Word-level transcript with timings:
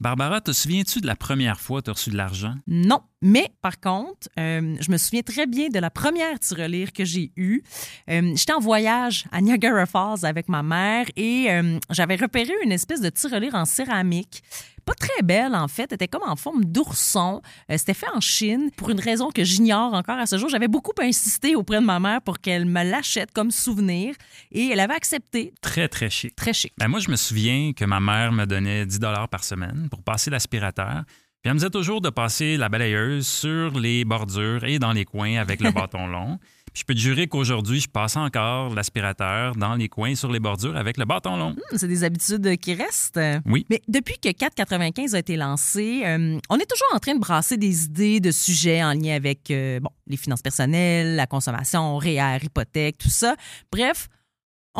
Barbara, 0.00 0.40
te 0.40 0.52
souviens-tu 0.52 1.02
de 1.02 1.06
la 1.06 1.14
première 1.14 1.60
fois 1.60 1.80
que 1.80 1.84
tu 1.84 1.90
as 1.90 1.92
reçu 1.92 2.10
de 2.10 2.16
l'argent? 2.16 2.54
Non, 2.66 3.02
mais 3.22 3.48
par 3.60 3.80
contre, 3.80 4.28
euh, 4.38 4.76
je 4.80 4.90
me 4.90 4.96
souviens 4.96 5.22
très 5.22 5.46
bien 5.46 5.68
de 5.68 5.78
la 5.78 5.90
première 5.90 6.38
tirelire 6.38 6.92
que 6.92 7.04
j'ai 7.04 7.32
eue. 7.36 7.62
Euh, 8.08 8.32
J'étais 8.34 8.52
en 8.52 8.60
voyage 8.60 9.24
à 9.30 9.40
Niagara 9.40 9.86
Falls 9.86 10.24
avec 10.24 10.48
ma 10.48 10.62
mère 10.62 11.06
et 11.16 11.46
euh, 11.50 11.78
j'avais 11.90 12.16
repéré 12.16 12.52
une 12.64 12.72
espèce 12.72 13.00
de 13.00 13.10
tirelire 13.10 13.54
en 13.54 13.64
céramique. 13.64 14.42
Pas 14.86 14.94
très 14.94 15.22
belle, 15.22 15.54
en 15.54 15.68
fait. 15.68 15.84
Elle 15.90 15.96
était 15.96 16.08
comme 16.08 16.22
en 16.26 16.36
forme 16.36 16.64
d'ourson. 16.64 17.42
C'était 17.68 17.94
fait 17.94 18.08
en 18.14 18.20
Chine 18.20 18.70
pour 18.76 18.88
une 18.90 18.98
raison 18.98 19.30
que 19.30 19.44
j'ignore 19.44 19.92
encore 19.92 20.18
à 20.18 20.24
ce 20.26 20.38
jour. 20.38 20.48
J'avais 20.48 20.68
beaucoup 20.68 20.92
insisté 21.00 21.54
auprès 21.54 21.80
de 21.80 21.84
ma 21.84 22.00
mère 22.00 22.22
pour 22.22 22.40
qu'elle 22.40 22.64
me 22.64 22.82
l'achète 22.82 23.30
comme 23.32 23.50
souvenir 23.50 24.14
et 24.50 24.68
elle 24.68 24.80
avait 24.80 24.94
accepté. 24.94 25.52
Très, 25.60 25.88
très 25.88 26.08
chic. 26.08 26.34
Très 26.34 26.54
chic. 26.54 26.72
Ben, 26.78 26.88
moi, 26.88 26.98
je 26.98 27.10
me 27.10 27.16
souviens 27.16 27.72
que 27.74 27.84
ma 27.84 28.00
mère 28.00 28.32
me 28.32 28.46
donnait 28.46 28.86
10 28.86 28.98
par 29.30 29.44
semaine 29.44 29.88
pour 29.90 30.02
passer 30.02 30.30
l'aspirateur. 30.30 31.04
Puis 31.42 31.48
elle 31.48 31.54
me 31.54 31.58
disait 31.58 31.70
toujours 31.70 32.02
de 32.02 32.10
passer 32.10 32.58
la 32.58 32.68
balayeuse 32.68 33.26
sur 33.26 33.78
les 33.78 34.04
bordures 34.04 34.62
et 34.64 34.78
dans 34.78 34.92
les 34.92 35.06
coins 35.06 35.36
avec 35.36 35.62
le 35.62 35.70
bâton 35.72 36.06
long. 36.06 36.38
Puis 36.74 36.82
je 36.82 36.84
peux 36.84 36.94
te 36.94 36.98
jurer 37.00 37.28
qu'aujourd'hui, 37.28 37.80
je 37.80 37.88
passe 37.88 38.16
encore 38.16 38.74
l'aspirateur 38.74 39.56
dans 39.56 39.74
les 39.74 39.88
coins 39.88 40.14
sur 40.14 40.30
les 40.30 40.38
bordures 40.38 40.76
avec 40.76 40.98
le 40.98 41.06
bâton 41.06 41.36
long. 41.38 41.52
Hmm, 41.52 41.76
C'est 41.76 41.88
des 41.88 42.04
habitudes 42.04 42.58
qui 42.58 42.74
restent. 42.74 43.18
Oui. 43.46 43.64
Mais 43.70 43.80
depuis 43.88 44.18
que 44.18 44.28
4,95 44.28 45.14
a 45.14 45.18
été 45.18 45.36
lancé, 45.36 46.02
euh, 46.04 46.38
on 46.50 46.58
est 46.58 46.70
toujours 46.70 46.94
en 46.94 46.98
train 46.98 47.14
de 47.14 47.20
brasser 47.20 47.56
des 47.56 47.84
idées 47.86 48.20
de 48.20 48.30
sujets 48.30 48.84
en 48.84 48.92
lien 48.92 49.16
avec 49.16 49.50
euh, 49.50 49.80
bon, 49.80 49.90
les 50.06 50.18
finances 50.18 50.42
personnelles, 50.42 51.16
la 51.16 51.26
consommation, 51.26 51.96
REER, 51.96 52.38
hypothèque, 52.44 52.98
tout 52.98 53.08
ça. 53.10 53.34
Bref, 53.72 54.08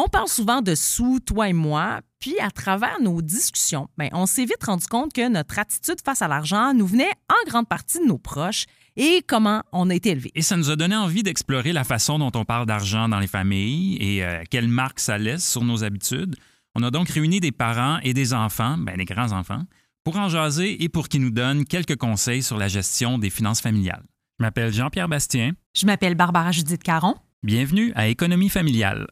on 0.03 0.09
parle 0.09 0.29
souvent 0.29 0.63
de 0.63 0.75
sous, 0.75 1.21
toi 1.21 1.51
et 1.51 1.53
moi, 1.53 2.01
puis 2.21 2.39
à 2.41 2.51
travers 2.51 3.01
nos 3.03 3.21
discussions, 3.21 3.89
ben, 3.99 4.09
on 4.13 4.25
s'est 4.25 4.45
vite 4.45 4.65
rendu 4.65 4.87
compte 4.87 5.13
que 5.13 5.29
notre 5.29 5.59
attitude 5.59 6.01
face 6.03 6.23
à 6.23 6.29
l'argent 6.29 6.73
nous 6.73 6.87
venait 6.87 7.11
en 7.29 7.51
grande 7.51 7.69
partie 7.69 7.99
de 7.99 8.07
nos 8.07 8.17
proches 8.17 8.65
et 8.97 9.23
comment 9.27 9.63
on 9.73 9.91
a 9.91 9.95
été 9.95 10.11
élevé. 10.11 10.31
Et 10.35 10.41
ça 10.41 10.57
nous 10.57 10.71
a 10.71 10.77
donné 10.77 10.97
envie 10.97 11.23
d'explorer 11.23 11.75
la 11.75 11.85
façon 11.85 12.19
dont 12.19 12.33
on 12.35 12.47
parle 12.47 12.65
d'argent 12.65 13.11
dans 13.11 13.19
les 13.19 13.27
familles 13.27 13.99
et 14.01 14.25
euh, 14.25 14.43
quelle 14.51 14.69
marque 14.69 15.01
ça 15.01 15.19
laisse 15.19 15.47
sur 15.47 15.65
nos 15.65 15.85
habitudes. 15.85 16.37
On 16.75 16.83
a 16.83 16.91
donc 16.91 17.11
réuni 17.11 17.41
des 17.41 17.53
parents 17.53 17.99
et 18.03 18.15
des 18.15 18.33
enfants, 18.33 18.79
ben, 18.79 18.97
des 18.97 19.05
grands-enfants, 19.05 19.65
pour 20.05 20.17
en 20.17 20.31
jaser 20.31 20.83
et 20.83 20.89
pour 20.89 21.09
qu'ils 21.09 21.21
nous 21.21 21.31
donnent 21.31 21.67
quelques 21.67 21.97
conseils 21.97 22.43
sur 22.43 22.57
la 22.57 22.69
gestion 22.69 23.19
des 23.19 23.29
finances 23.29 23.61
familiales. 23.61 24.05
Je 24.39 24.45
m'appelle 24.45 24.73
Jean-Pierre 24.73 25.09
Bastien. 25.09 25.53
Je 25.77 25.85
m'appelle 25.85 26.15
Barbara 26.15 26.53
Judith 26.53 26.83
Caron. 26.83 27.17
Bienvenue 27.43 27.93
à 27.95 28.09
Économie 28.09 28.49
familiale. 28.49 29.07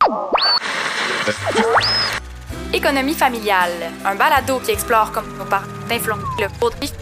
Économie 2.72 3.14
familiale, 3.14 3.90
un 4.04 4.14
balado 4.14 4.60
qui 4.60 4.70
explore 4.72 5.10
comme 5.12 5.36
nos 5.38 5.44
parents 5.44 5.66
influencent 5.90 6.26
le 6.38 6.48
produit. 6.58 6.92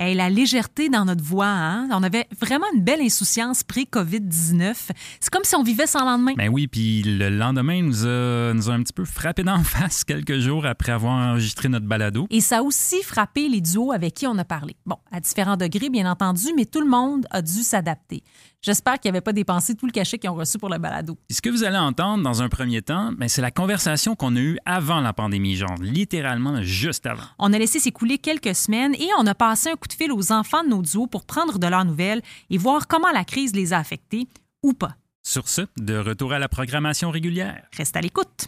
Hey, 0.00 0.14
la 0.14 0.30
légèreté 0.30 0.88
dans 0.88 1.04
notre 1.04 1.24
voix, 1.24 1.48
hein? 1.48 1.88
on 1.90 2.04
avait 2.04 2.28
vraiment 2.40 2.66
une 2.72 2.84
belle 2.84 3.00
insouciance 3.00 3.64
pré-COVID-19. 3.64 4.74
C'est 5.18 5.30
comme 5.30 5.42
si 5.42 5.56
on 5.56 5.64
vivait 5.64 5.88
sans 5.88 6.04
lendemain. 6.04 6.34
Ben 6.36 6.48
oui, 6.50 6.68
puis 6.68 7.02
le 7.02 7.28
lendemain 7.30 7.82
nous 7.82 8.06
a, 8.06 8.52
nous 8.54 8.70
a 8.70 8.74
un 8.74 8.82
petit 8.84 8.92
peu 8.92 9.04
frappé 9.04 9.42
d'en 9.42 9.58
face 9.64 10.04
quelques 10.04 10.38
jours 10.38 10.66
après 10.66 10.92
avoir 10.92 11.14
enregistré 11.14 11.68
notre 11.68 11.86
balado. 11.86 12.28
Et 12.30 12.40
ça 12.40 12.58
a 12.58 12.62
aussi 12.62 13.02
frappé 13.02 13.48
les 13.48 13.60
duos 13.60 13.90
avec 13.90 14.14
qui 14.14 14.28
on 14.28 14.38
a 14.38 14.44
parlé. 14.44 14.76
Bon, 14.86 14.98
à 15.10 15.18
différents 15.18 15.56
degrés, 15.56 15.90
bien 15.90 16.08
entendu, 16.08 16.54
mais 16.54 16.64
tout 16.64 16.80
le 16.80 16.88
monde 16.88 17.26
a 17.32 17.42
dû 17.42 17.64
s'adapter. 17.64 18.22
J'espère 18.60 18.98
qu'ils 18.98 19.12
n'avaient 19.12 19.20
pas 19.20 19.32
dépensé 19.32 19.76
tout 19.76 19.86
le 19.86 19.92
cachet 19.92 20.18
qu'ils 20.18 20.30
ont 20.30 20.34
reçu 20.34 20.58
pour 20.58 20.68
le 20.68 20.78
balado. 20.78 21.16
Ce 21.30 21.40
que 21.40 21.48
vous 21.48 21.62
allez 21.62 21.78
entendre 21.78 22.24
dans 22.24 22.42
un 22.42 22.48
premier 22.48 22.82
temps, 22.82 23.12
ben, 23.12 23.28
c'est 23.28 23.40
la 23.40 23.52
conversation 23.52 24.16
qu'on 24.16 24.34
a 24.34 24.40
eue 24.40 24.58
avant 24.66 25.00
la 25.00 25.12
pandémie, 25.12 25.54
genre 25.54 25.76
littéralement 25.80 26.60
juste 26.62 27.06
avant. 27.06 27.22
On 27.38 27.52
a 27.52 27.58
laissé 27.58 27.78
s'écouler 27.78 28.18
quelques 28.18 28.56
semaines 28.56 28.94
et 28.96 29.08
on 29.18 29.26
a 29.26 29.34
passé 29.34 29.70
un 29.70 29.76
coup 29.76 29.86
de 29.86 29.92
fil 29.92 30.10
aux 30.10 30.32
enfants 30.32 30.64
de 30.64 30.70
nos 30.70 30.82
duos 30.82 31.06
pour 31.06 31.24
prendre 31.24 31.58
de 31.58 31.66
leurs 31.68 31.84
nouvelles 31.84 32.22
et 32.50 32.58
voir 32.58 32.88
comment 32.88 33.12
la 33.12 33.24
crise 33.24 33.54
les 33.54 33.72
a 33.72 33.78
affectés 33.78 34.26
ou 34.64 34.72
pas. 34.72 34.96
Sur 35.22 35.48
ce, 35.48 35.62
de 35.76 35.96
retour 35.96 36.32
à 36.32 36.38
la 36.40 36.48
programmation 36.48 37.10
régulière. 37.10 37.62
Reste 37.76 37.96
à 37.96 38.00
l'écoute. 38.00 38.46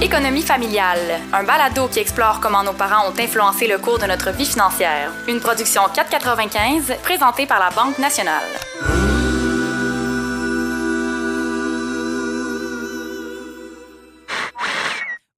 Économie 0.00 0.42
familiale, 0.42 1.18
un 1.32 1.42
balado 1.42 1.88
qui 1.88 1.98
explore 1.98 2.38
comment 2.38 2.62
nos 2.62 2.72
parents 2.72 3.10
ont 3.10 3.18
influencé 3.18 3.66
le 3.66 3.78
cours 3.78 3.98
de 3.98 4.06
notre 4.06 4.30
vie 4.30 4.46
financière. 4.46 5.12
Une 5.26 5.40
production 5.40 5.82
4,95 5.88 7.00
présentée 7.00 7.46
par 7.46 7.58
la 7.58 7.70
Banque 7.70 7.98
nationale. 7.98 8.44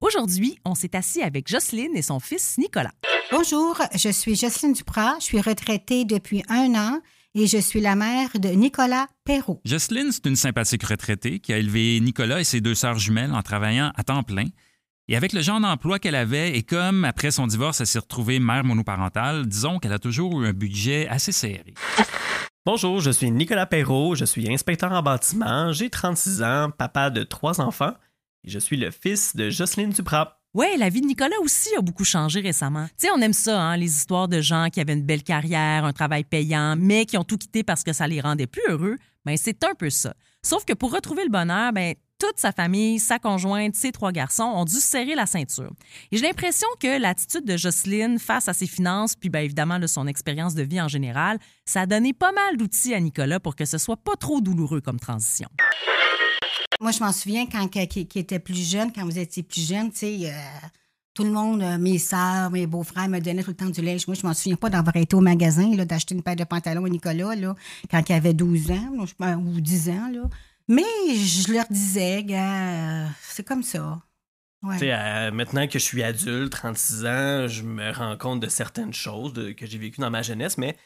Aujourd'hui, 0.03 0.59
on 0.67 0.75
s'est 0.75 0.95
assis 0.95 1.23
avec 1.23 1.49
Jocelyne 1.49 1.97
et 1.97 2.03
son 2.03 2.21
fils 2.21 2.59
Nicolas. 2.59 2.93
Bonjour, 3.33 3.79
je 3.95 4.11
suis 4.11 4.37
Jocelyne 4.37 4.75
Duprat. 4.75 5.15
Je 5.21 5.25
suis 5.25 5.41
retraitée 5.41 6.05
depuis 6.05 6.43
un 6.51 6.75
an 6.75 7.01
et 7.35 7.47
je 7.47 7.59
suis 7.59 7.81
la 7.81 7.95
mère 7.95 8.31
de 8.35 8.49
Nicolas 8.49 9.07
Perrault. 9.25 9.61
Jocelyne, 9.65 10.11
c'est 10.11 10.27
une 10.27 10.37
sympathique 10.37 10.85
retraitée 10.85 11.39
qui 11.39 11.53
a 11.53 11.59
élevé 11.59 12.01
Nicolas 12.01 12.41
et 12.41 12.45
ses 12.45 12.61
deux 12.61 12.75
sœurs 12.75 12.99
jumelles 12.99 13.33
en 13.33 13.43
travaillant 13.43 13.93
à 13.95 14.03
temps 14.03 14.23
plein. 14.23 14.47
Et 15.09 15.17
avec 15.17 15.33
le 15.33 15.41
genre 15.41 15.61
d'emploi 15.61 15.99
qu'elle 15.99 16.15
avait, 16.15 16.57
et 16.57 16.63
comme 16.63 17.05
après 17.05 17.31
son 17.31 17.47
divorce, 17.47 17.81
elle 17.81 17.87
s'est 17.87 17.99
retrouvée 17.99 18.39
mère 18.39 18.65
monoparentale, 18.65 19.47
disons 19.47 19.79
qu'elle 19.79 19.93
a 19.93 19.99
toujours 19.99 20.41
eu 20.41 20.47
un 20.47 20.53
budget 20.53 21.09
assez 21.09 21.33
serré. 21.33 21.75
Bonjour, 22.67 23.01
je 23.01 23.11
suis 23.11 23.31
Nicolas 23.31 23.67
Perrault, 23.67 24.15
je 24.15 24.25
suis 24.25 24.53
inspecteur 24.53 24.93
en 24.93 25.03
bâtiment, 25.03 25.73
j'ai 25.73 25.91
36 25.91 26.43
ans, 26.43 26.71
papa 26.71 27.11
de 27.11 27.25
trois 27.25 27.61
enfants, 27.61 27.95
et 28.45 28.51
je 28.51 28.59
suis 28.59 28.77
le 28.77 28.91
fils 28.91 29.35
de 29.35 29.51
Jocelyne 29.51 29.91
Duprat. 29.91 30.40
Ouais, 30.53 30.77
la 30.77 30.89
vie 30.89 31.01
de 31.01 31.07
Nicolas 31.07 31.39
aussi 31.43 31.69
a 31.77 31.81
beaucoup 31.81 32.03
changé 32.03 32.41
récemment. 32.41 32.87
Tu 32.99 33.07
sais, 33.07 33.09
on 33.15 33.21
aime 33.21 33.33
ça, 33.33 33.61
hein, 33.63 33.77
les 33.77 33.87
histoires 33.87 34.27
de 34.27 34.41
gens 34.41 34.67
qui 34.69 34.81
avaient 34.81 34.95
une 34.95 35.05
belle 35.05 35.23
carrière, 35.23 35.85
un 35.85 35.93
travail 35.93 36.25
payant, 36.25 36.75
mais 36.77 37.07
qui 37.07 37.17
ont 37.17 37.23
tout 37.23 37.39
quitté 37.39 37.63
parce 37.63 37.85
que 37.85 37.93
ça 37.93 38.09
les 38.09 38.21
rendait 38.21 38.49
plus 38.49 38.63
heureux. 38.69 38.97
Ben, 39.25 39.37
c'est 39.37 39.63
un 39.63 39.75
peu 39.75 39.91
ça. 39.91 40.13
Sauf 40.43 40.65
que 40.65 40.73
pour 40.73 40.93
retrouver 40.93 41.23
le 41.23 41.31
bonheur, 41.31 41.73
ben, 41.73 41.95
toute 42.19 42.39
sa 42.39 42.51
famille, 42.51 42.99
sa 42.99 43.21
conjointe, 43.21 43.77
ses 43.77 43.93
trois 43.93 44.11
garçons 44.11 44.43
ont 44.43 44.65
dû 44.65 44.75
se 44.75 44.81
serrer 44.81 45.15
la 45.15 45.27
ceinture. 45.27 45.71
Et 46.11 46.17
j'ai 46.17 46.27
l'impression 46.27 46.67
que 46.81 47.01
l'attitude 47.01 47.45
de 47.45 47.57
Jocelyne 47.57 48.19
face 48.19 48.49
à 48.49 48.53
ses 48.53 48.67
finances, 48.67 49.15
puis 49.15 49.31
bien 49.31 49.43
évidemment 49.43 49.79
là, 49.79 49.87
son 49.87 50.09
expérience 50.09 50.57
de 50.57 50.65
vie 50.65 50.81
en 50.81 50.89
général, 50.89 51.39
ça 51.65 51.83
a 51.83 51.87
donné 51.87 52.13
pas 52.13 52.33
mal 52.33 52.57
d'outils 52.57 52.93
à 52.93 52.99
Nicolas 52.99 53.39
pour 53.39 53.55
que 53.55 53.65
ce 53.65 53.79
soit 53.79 53.97
pas 53.97 54.17
trop 54.19 54.41
douloureux 54.41 54.81
comme 54.81 54.99
transition. 54.99 55.49
Moi, 56.81 56.93
je 56.93 57.01
m'en 57.01 57.13
souviens 57.13 57.45
quand 57.47 57.69
qui, 57.69 58.07
qui 58.07 58.25
plus 58.39 58.71
jeune, 58.71 58.91
quand 58.91 59.05
vous 59.05 59.19
étiez 59.19 59.43
plus 59.43 59.69
jeune, 59.69 59.91
tu 59.91 59.99
sais, 59.99 60.19
euh, 60.25 60.69
tout 61.13 61.25
le 61.25 61.31
monde, 61.31 61.61
euh, 61.61 61.77
mes 61.77 61.99
sœurs, 61.99 62.51
mes 62.51 62.67
beaux-frères 62.67 63.07
me 63.07 63.19
donnaient 63.21 63.43
tout 63.43 63.51
le 63.51 63.57
temps 63.57 63.69
du 63.69 63.83
linge. 63.83 64.07
Moi, 64.07 64.15
je 64.15 64.27
m'en 64.27 64.33
souviens 64.33 64.57
pas 64.57 64.71
d'avoir 64.71 64.97
été 64.97 65.15
au 65.15 65.21
magasin, 65.21 65.69
d'acheter 65.85 66.15
une 66.15 66.23
paire 66.23 66.37
de 66.37 66.45
pantalons 66.45 66.87
à 66.87 66.89
Nicolas, 66.89 67.37
là, 67.37 67.55
quand 67.91 68.03
il 68.09 68.13
avait 68.15 68.33
12 68.33 68.71
ans, 68.71 69.07
ou 69.37 69.61
10 69.61 69.91
ans. 69.91 70.11
Mais 70.69 70.83
je 71.15 71.53
leur 71.53 71.67
disais, 71.69 72.25
gars, 72.25 73.05
euh, 73.05 73.07
c'est 73.29 73.47
comme 73.47 73.63
ça. 73.63 74.01
Maintenant 74.63 75.67
que 75.67 75.79
je 75.79 75.85
suis 75.85 76.03
adulte, 76.03 76.53
36 76.53 77.05
ans, 77.05 77.47
je 77.47 77.63
me 77.63 77.93
rends 77.93 78.17
compte 78.17 78.41
de 78.41 78.49
certaines 78.49 78.95
choses 78.95 79.35
que 79.55 79.67
j'ai 79.67 79.79
vécues 79.79 80.01
dans 80.01 80.11
ma 80.11 80.23
jeunesse, 80.23 80.57
mais 80.57 80.77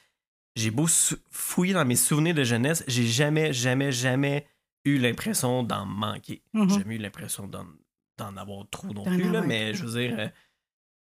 j'ai 0.56 0.72
beau 0.72 0.87
fouiller 1.31 1.75
dans 1.75 1.84
mes 1.84 1.97
souvenirs 1.97 2.34
de 2.34 2.44
jeunesse, 2.44 2.82
j'ai 2.88 3.06
jamais, 3.06 3.53
jamais, 3.53 3.93
jamais 3.93 4.47
eu 4.84 4.99
l'impression 4.99 5.62
d'en 5.62 5.87
manquer. 5.87 6.43
Mhm. 6.53 6.69
J'ai 6.71 6.78
jamais 6.81 6.97
eu 6.97 6.99
l'impression 6.99 7.47
d'en, 7.49 7.67
avoir 8.37 8.69
trop 8.71 8.93
non 8.93 9.05
plus, 9.05 9.31
là, 9.31 9.41
mais 9.43 9.75
je 9.75 9.84
veux 9.84 10.00
dire, 10.00 10.17
euh, 10.19 10.28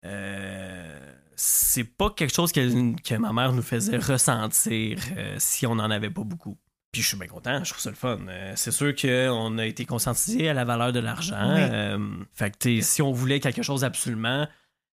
euh, 0.05 1.13
c'est 1.35 1.83
pas 1.83 2.09
quelque 2.11 2.33
chose 2.33 2.51
que, 2.51 3.01
que 3.01 3.15
ma 3.15 3.33
mère 3.33 3.53
nous 3.53 3.61
faisait 3.61 3.97
ressentir 3.97 4.99
euh, 5.17 5.35
si 5.37 5.65
on 5.67 5.75
n'en 5.75 5.89
avait 5.91 6.09
pas 6.09 6.23
beaucoup. 6.23 6.57
Puis 6.91 7.01
je 7.01 7.09
suis 7.09 7.17
bien 7.17 7.27
content, 7.27 7.63
je 7.63 7.71
trouve 7.71 7.81
ça 7.81 7.89
le 7.89 7.95
fun. 7.95 8.19
Euh, 8.27 8.53
c'est 8.55 8.71
sûr 8.71 8.95
qu'on 8.95 9.57
a 9.57 9.65
été 9.65 9.85
conscientisé 9.85 10.49
à 10.49 10.53
la 10.53 10.63
valeur 10.65 10.93
de 10.93 10.99
l'argent. 10.99 11.53
Oui. 11.55 12.25
Fait 12.33 12.57
que 12.57 12.81
si 12.81 13.01
on 13.01 13.11
voulait 13.11 13.39
quelque 13.39 13.61
chose 13.61 13.83
absolument, 13.83 14.47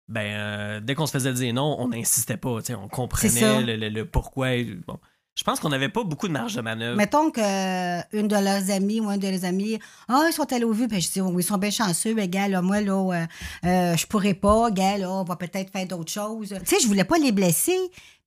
ben 0.08 0.80
dès 0.82 0.94
qu'on 0.94 1.06
se 1.06 1.12
faisait 1.12 1.32
dire 1.32 1.52
non, 1.54 1.76
on 1.78 1.88
n'insistait 1.88 2.36
pas. 2.36 2.58
On 2.76 2.88
comprenait 2.88 3.62
le, 3.62 3.76
le- 3.76 3.88
le 3.88 4.04
pourquoi. 4.04 4.48
Bon. 4.86 5.00
Je 5.38 5.44
pense 5.44 5.60
qu'on 5.60 5.68
n'avait 5.68 5.88
pas 5.88 6.02
beaucoup 6.02 6.26
de 6.26 6.32
marge 6.32 6.56
de 6.56 6.60
manœuvre. 6.60 6.96
Mettons 6.96 7.30
que 7.30 7.40
euh, 7.40 8.02
une 8.12 8.26
de 8.26 8.34
leurs 8.34 8.72
amies 8.72 8.98
ou 9.00 9.08
un 9.08 9.18
de 9.18 9.28
leurs 9.28 9.44
amis, 9.44 9.78
ah, 10.08 10.24
ils 10.28 10.32
sont 10.32 10.52
allés 10.52 10.64
au 10.64 10.72
vu. 10.72 10.88
Ben, 10.88 11.00
je 11.00 11.08
dis, 11.12 11.20
oui, 11.20 11.44
ils 11.44 11.46
sont 11.46 11.58
bien 11.58 11.70
chanceux, 11.70 12.12
mais 12.12 12.26
gars, 12.26 12.48
là, 12.48 12.60
moi, 12.60 12.80
là, 12.80 12.92
euh, 13.12 13.26
euh, 13.64 13.96
je 13.96 14.04
pourrais 14.08 14.34
pas, 14.34 14.72
gars, 14.72 14.98
là, 14.98 15.08
on 15.08 15.22
va 15.22 15.36
peut-être 15.36 15.70
faire 15.70 15.86
d'autres 15.86 16.10
choses. 16.10 16.48
Tu 16.48 16.66
sais, 16.66 16.76
je 16.82 16.88
voulais 16.88 17.04
pas 17.04 17.18
les 17.18 17.30
blesser, 17.30 17.78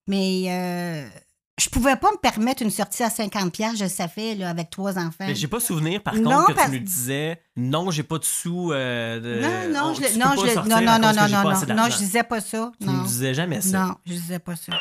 mais 0.08 0.46
euh, 0.48 1.06
je 1.60 1.68
pouvais 1.70 1.98
pas 1.98 2.12
me 2.14 2.18
permettre 2.18 2.64
une 2.64 2.72
sortie 2.72 3.04
à 3.04 3.10
50 3.10 3.52
pièces, 3.52 3.78
je 3.78 3.88
savais, 3.88 4.36
là, 4.36 4.50
avec 4.50 4.70
trois 4.70 4.98
enfants. 4.98 5.12
Mais 5.28 5.36
j'ai 5.36 5.50
pas 5.50 5.60
souvenir, 5.60 6.02
par 6.02 6.16
Non, 6.16 6.32
contre, 6.32 6.48
que 6.48 6.54
parce- 6.54 6.72
tu 6.72 6.80
nous 6.80 6.86
disais 6.86 7.42
non, 7.58 7.92
j'ai 7.92 8.04
pas 8.04 8.20
de 8.20 8.24
sous. 8.24 8.72
euh, 8.72 9.20
de- 9.20 9.42
non, 9.42 9.74
non, 9.84 9.90
on- 9.90 9.94
je, 9.96 10.18
non, 10.18 10.26
pas 10.28 10.48
je, 10.48 10.56
non, 10.60 10.64
non, 10.64 10.98
non, 10.98 11.14
non, 11.14 11.28
non, 11.28 11.44
non, 11.68 11.76
non, 11.76 11.90
je 11.90 11.98
disais 11.98 12.24
pas 12.24 12.40
ça. 12.40 12.72
Tu 12.80 12.88
nous 12.88 13.04
disais 13.04 13.34
jamais 13.34 13.60
ça. 13.60 13.78
Non, 13.88 13.96
je 14.06 14.14
disais 14.14 14.40
pas 14.40 14.56
ça. 14.56 14.72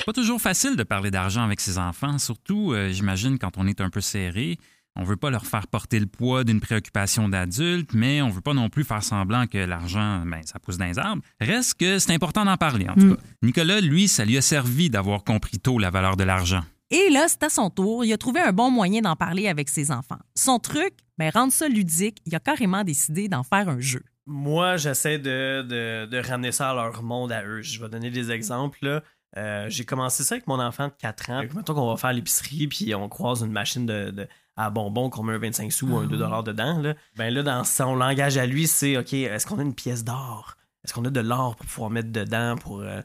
C'est 0.00 0.06
pas 0.06 0.12
toujours 0.14 0.40
facile 0.40 0.76
de 0.76 0.82
parler 0.82 1.10
d'argent 1.10 1.44
avec 1.44 1.60
ses 1.60 1.76
enfants, 1.76 2.18
surtout, 2.18 2.72
euh, 2.72 2.90
j'imagine, 2.90 3.38
quand 3.38 3.58
on 3.58 3.66
est 3.66 3.82
un 3.82 3.90
peu 3.90 4.00
serré. 4.00 4.58
On 4.96 5.04
veut 5.04 5.16
pas 5.16 5.28
leur 5.30 5.46
faire 5.46 5.66
porter 5.68 6.00
le 6.00 6.06
poids 6.06 6.42
d'une 6.42 6.58
préoccupation 6.58 7.28
d'adulte, 7.28 7.90
mais 7.92 8.22
on 8.22 8.28
veut 8.30 8.40
pas 8.40 8.54
non 8.54 8.70
plus 8.70 8.82
faire 8.82 9.04
semblant 9.04 9.46
que 9.46 9.58
l'argent, 9.58 10.22
ben, 10.26 10.40
ça 10.44 10.58
pousse 10.58 10.78
dans 10.78 10.86
les 10.86 10.98
arbres. 10.98 11.22
Reste 11.40 11.74
que 11.74 11.98
c'est 11.98 12.12
important 12.14 12.44
d'en 12.46 12.56
parler, 12.56 12.88
en 12.88 12.94
tout 12.94 13.00
Mm. 13.06 13.16
cas. 13.16 13.22
Nicolas, 13.42 13.80
lui, 13.82 14.08
ça 14.08 14.24
lui 14.24 14.36
a 14.38 14.42
servi 14.42 14.88
d'avoir 14.90 15.22
compris 15.22 15.58
tôt 15.60 15.78
la 15.78 15.90
valeur 15.90 16.16
de 16.16 16.24
l'argent. 16.24 16.62
Et 16.90 17.08
là, 17.10 17.26
c'est 17.28 17.42
à 17.44 17.50
son 17.50 17.68
tour. 17.70 18.04
Il 18.04 18.12
a 18.12 18.18
trouvé 18.18 18.40
un 18.40 18.52
bon 18.52 18.70
moyen 18.70 19.02
d'en 19.02 19.14
parler 19.16 19.46
avec 19.48 19.68
ses 19.68 19.92
enfants. 19.92 20.18
Son 20.34 20.58
truc, 20.58 20.94
ben, 21.18 21.30
rendre 21.32 21.52
ça 21.52 21.68
ludique, 21.68 22.18
il 22.26 22.34
a 22.34 22.40
carrément 22.40 22.82
décidé 22.82 23.28
d'en 23.28 23.42
faire 23.44 23.68
un 23.68 23.78
jeu. 23.80 24.02
Moi, 24.26 24.76
j'essaie 24.76 25.18
de, 25.18 25.62
de, 25.62 26.06
de 26.06 26.18
ramener 26.18 26.52
ça 26.52 26.70
à 26.70 26.74
leur 26.74 27.02
monde 27.04 27.30
à 27.32 27.44
eux. 27.44 27.62
Je 27.62 27.80
vais 27.80 27.88
donner 27.88 28.10
des 28.10 28.30
exemples. 28.32 28.78
là. 28.82 29.02
Euh, 29.36 29.66
j'ai 29.68 29.84
commencé 29.84 30.24
ça 30.24 30.34
avec 30.34 30.46
mon 30.46 30.58
enfant 30.60 30.88
de 30.88 30.92
4 30.98 31.30
ans. 31.30 31.40
Mettons 31.54 31.74
qu'on 31.74 31.88
va 31.88 31.96
faire 31.96 32.12
l'épicerie, 32.12 32.66
puis 32.66 32.94
on 32.94 33.08
croise 33.08 33.42
une 33.42 33.52
machine 33.52 33.86
de, 33.86 34.10
de- 34.10 34.28
à 34.56 34.70
bonbons 34.70 35.08
qu'on 35.08 35.22
met 35.22 35.34
un 35.34 35.38
25 35.38 35.70
sous 35.72 35.86
ou 35.88 35.96
un 35.98 36.06
2 36.06 36.16
dollars 36.18 36.42
dedans. 36.42 36.80
Là. 36.82 36.94
Ben 37.16 37.32
là, 37.32 37.42
dans 37.42 37.64
son 37.64 37.94
langage 37.94 38.36
à 38.36 38.46
lui, 38.46 38.66
c'est 38.66 38.96
OK, 38.98 39.12
est-ce 39.14 39.46
qu'on 39.46 39.58
a 39.58 39.62
une 39.62 39.74
pièce 39.74 40.04
d'or? 40.04 40.56
Est-ce 40.84 40.92
qu'on 40.94 41.04
a 41.04 41.10
de 41.10 41.20
l'or 41.20 41.56
pour 41.56 41.66
pouvoir 41.66 41.90
mettre 41.90 42.10
dedans 42.10 42.56
pour. 42.56 42.80
euh, 42.80 43.00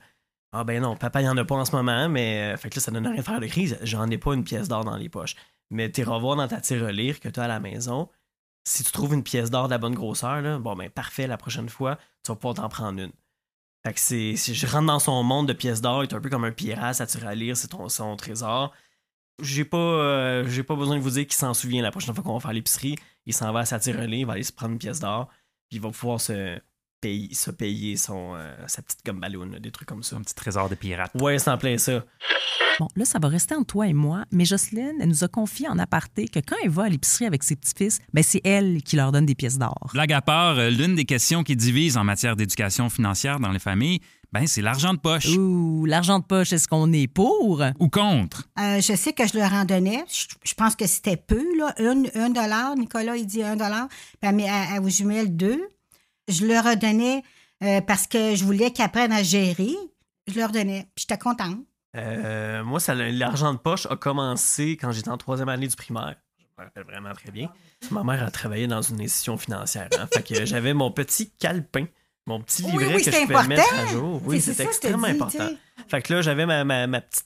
Ah 0.51 0.63
ben 0.63 0.81
non, 0.81 0.95
papa, 0.95 1.21
il 1.21 1.29
en 1.29 1.37
a 1.37 1.45
pas 1.45 1.55
en 1.55 1.65
ce 1.65 1.75
moment, 1.75 2.09
mais 2.09 2.53
euh, 2.53 2.57
fait 2.57 2.69
que 2.69 2.75
là, 2.75 2.81
ça 2.81 2.91
donne 2.91 3.05
rien 3.05 3.17
de 3.17 3.21
faire 3.21 3.39
de 3.39 3.45
crise. 3.47 3.77
J'en 3.83 4.09
ai 4.09 4.17
pas 4.17 4.33
une 4.33 4.43
pièce 4.43 4.67
d'or 4.67 4.83
dans 4.83 4.95
les 4.97 5.09
poches. 5.09 5.35
Mais 5.69 5.89
t'es 5.89 6.03
revoir 6.03 6.35
dans 6.37 6.47
ta 6.47 6.59
tirelire 6.61 7.19
que 7.19 7.29
tu 7.29 7.39
as 7.39 7.43
à 7.43 7.47
la 7.47 7.59
maison. 7.59 8.09
Si 8.67 8.83
tu 8.83 8.91
trouves 8.91 9.13
une 9.13 9.23
pièce 9.23 9.51
d'or 9.51 9.67
de 9.67 9.71
la 9.71 9.77
bonne 9.77 9.93
grosseur, 9.95 10.41
là, 10.41 10.57
bon 10.57 10.75
ben 10.75 10.89
parfait, 10.89 11.27
la 11.27 11.37
prochaine 11.37 11.69
fois, 11.69 11.97
tu 12.23 12.31
vas 12.31 12.35
pouvoir 12.35 12.55
t'en 12.55 12.67
prendre 12.69 12.99
une. 13.01 13.11
Fait 13.85 13.93
que 13.93 13.99
c'est. 13.99 14.35
Si 14.35 14.55
je 14.55 14.65
rentre 14.65 14.87
dans 14.87 14.99
son 14.99 15.21
monde 15.23 15.47
de 15.47 15.53
pièces 15.53 15.79
d'or, 15.81 16.03
il 16.03 16.09
est 16.09 16.13
un 16.13 16.19
peu 16.19 16.29
comme 16.29 16.43
un 16.43 16.51
pirate, 16.51 16.95
ça 16.95 17.05
tire 17.05 17.27
à 17.27 17.35
lire, 17.35 17.55
c'est 17.55 17.67
ton- 17.67 17.87
son 17.89 18.15
trésor. 18.15 18.73
J'ai 19.41 19.65
pas, 19.65 19.77
euh, 19.77 20.45
j'ai 20.47 20.63
pas 20.63 20.75
besoin 20.75 20.95
de 20.95 21.01
vous 21.01 21.09
dire 21.11 21.23
qu'il 21.23 21.33
s'en 21.35 21.53
souvient 21.53 21.83
la 21.83 21.91
prochaine 21.91 22.15
fois 22.15 22.23
qu'on 22.23 22.33
va 22.33 22.39
faire 22.39 22.53
l'épicerie. 22.53 22.95
Il 23.25 23.33
s'en 23.33 23.51
va 23.51 23.59
à 23.59 23.65
sa 23.65 23.79
tirelire, 23.79 24.19
il 24.19 24.25
va 24.25 24.33
aller 24.33 24.43
se 24.43 24.53
prendre 24.53 24.71
une 24.73 24.79
pièce 24.79 24.99
d'or, 25.01 25.27
puis 25.69 25.77
il 25.77 25.81
va 25.81 25.89
pouvoir 25.91 26.19
se 26.21 26.57
payer, 27.01 27.33
se 27.33 27.51
payer 27.51 27.97
son, 27.97 28.33
euh, 28.35 28.55
sa 28.67 28.81
petite 28.81 29.05
gomme 29.05 29.19
ballon, 29.19 29.45
des 29.59 29.71
trucs 29.71 29.87
comme 29.89 30.03
ça. 30.03 30.15
Un 30.15 30.21
petit 30.21 30.33
trésor 30.35 30.69
de 30.69 30.75
pirate. 30.75 31.11
Ouais, 31.15 31.37
c'est 31.37 31.51
en 31.51 31.57
plein 31.57 31.77
ça. 31.77 32.03
Bon, 32.77 32.89
là, 32.97 33.05
ça 33.05 33.19
va 33.19 33.29
rester 33.29 33.55
entre 33.55 33.67
toi 33.67 33.87
et 33.87 33.93
moi, 33.93 34.25
mais 34.31 34.43
Jocelyne, 34.43 34.95
elle 34.99 35.07
nous 35.07 35.23
a 35.23 35.29
confié 35.29 35.69
en 35.69 35.79
aparté 35.79 36.27
que 36.27 36.39
quand 36.39 36.57
elle 36.61 36.69
va 36.69 36.83
à 36.83 36.89
l'épicerie 36.89 37.25
avec 37.25 37.41
ses 37.43 37.55
petits-fils, 37.55 37.99
ben, 38.13 38.21
c'est 38.21 38.41
elle 38.43 38.83
qui 38.83 38.97
leur 38.97 39.13
donne 39.13 39.25
des 39.25 39.33
pièces 39.35 39.57
d'or. 39.57 39.89
Blague 39.93 40.11
à 40.11 40.21
part, 40.21 40.57
euh, 40.59 40.69
l'une 40.69 40.93
des 40.93 41.05
questions 41.05 41.43
qui 41.43 41.55
divise 41.55 41.95
en 41.95 42.03
matière 42.03 42.35
d'éducation 42.35 42.89
financière 42.89 43.39
dans 43.39 43.51
les 43.53 43.59
familles, 43.59 44.01
ben, 44.33 44.45
c'est 44.45 44.61
l'argent 44.61 44.93
de 44.93 44.99
poche. 44.99 45.27
Ouh, 45.37 45.85
l'argent 45.85 46.19
de 46.19 46.25
poche, 46.25 46.51
est-ce 46.51 46.67
qu'on 46.67 46.91
est 46.91 47.07
pour? 47.07 47.63
Ou 47.79 47.87
contre? 47.87 48.43
Euh, 48.59 48.81
je 48.81 48.93
sais 48.93 49.13
que 49.13 49.25
je 49.25 49.37
leur 49.37 49.53
en 49.53 49.63
donnais. 49.63 50.03
Je, 50.11 50.25
je 50.43 50.53
pense 50.53 50.75
que 50.75 50.85
c'était 50.85 51.15
peu, 51.15 51.45
là. 51.57 51.73
Un, 51.79 52.03
un 52.15 52.29
dollar. 52.29 52.75
Nicolas, 52.75 53.15
il 53.15 53.25
dit 53.25 53.41
un 53.41 53.55
dollar. 53.55 53.87
Puis 54.19 54.27
à, 54.27 54.33
mes- 54.33 54.49
à- 54.49 54.81
aux 54.81 54.89
jumelles, 54.89 55.33
deux. 55.33 55.61
Je 56.27 56.45
leur 56.45 56.65
redonnais 56.65 57.23
euh, 57.63 57.79
parce 57.79 58.05
que 58.07 58.35
je 58.35 58.43
voulais 58.43 58.71
qu'ils 58.71 58.83
apprennent 58.83 59.13
à 59.13 59.23
gérer. 59.23 59.71
Je 60.27 60.37
leur 60.37 60.51
donnais. 60.51 60.87
Puis 60.93 61.05
j'étais 61.07 61.17
contente. 61.17 61.59
Euh, 61.95 62.63
moi, 62.63 62.79
ça, 62.79 62.93
l'argent 62.95 63.53
de 63.53 63.57
poche 63.59 63.85
a 63.89 63.95
commencé 63.95 64.71
quand 64.77 64.91
j'étais 64.91 65.09
en 65.09 65.17
troisième 65.17 65.49
année 65.49 65.67
du 65.67 65.75
primaire. 65.75 66.15
Je 66.39 66.61
me 66.61 66.65
rappelle 66.67 66.83
vraiment 66.83 67.13
très 67.13 67.31
bien. 67.31 67.49
Ma 67.91 68.03
mère 68.03 68.23
a 68.23 68.31
travaillé 68.31 68.67
dans 68.67 68.81
une 68.81 69.01
institution 69.01 69.37
financière. 69.37 69.89
hein. 69.99 70.07
fait 70.13 70.23
que 70.23 70.45
j'avais 70.45 70.73
mon 70.73 70.91
petit 70.91 71.31
calepin, 71.31 71.85
mon 72.27 72.39
petit 72.41 72.63
livret 72.63 72.95
oui, 72.95 73.03
que 73.03 73.11
je 73.11 73.21
pouvais 73.21 73.47
mettre 73.47 73.73
à 73.73 73.85
jour. 73.87 74.21
Oui, 74.25 74.39
C'est- 74.41 74.59
extrêmement 74.63 75.07
important. 75.07 75.49
Fait 75.87 76.01
que 76.01 76.13
là, 76.13 76.21
j'avais 76.21 76.45
ma, 76.45 76.63
ma, 76.63 76.87
ma 76.87 77.01
petite 77.01 77.25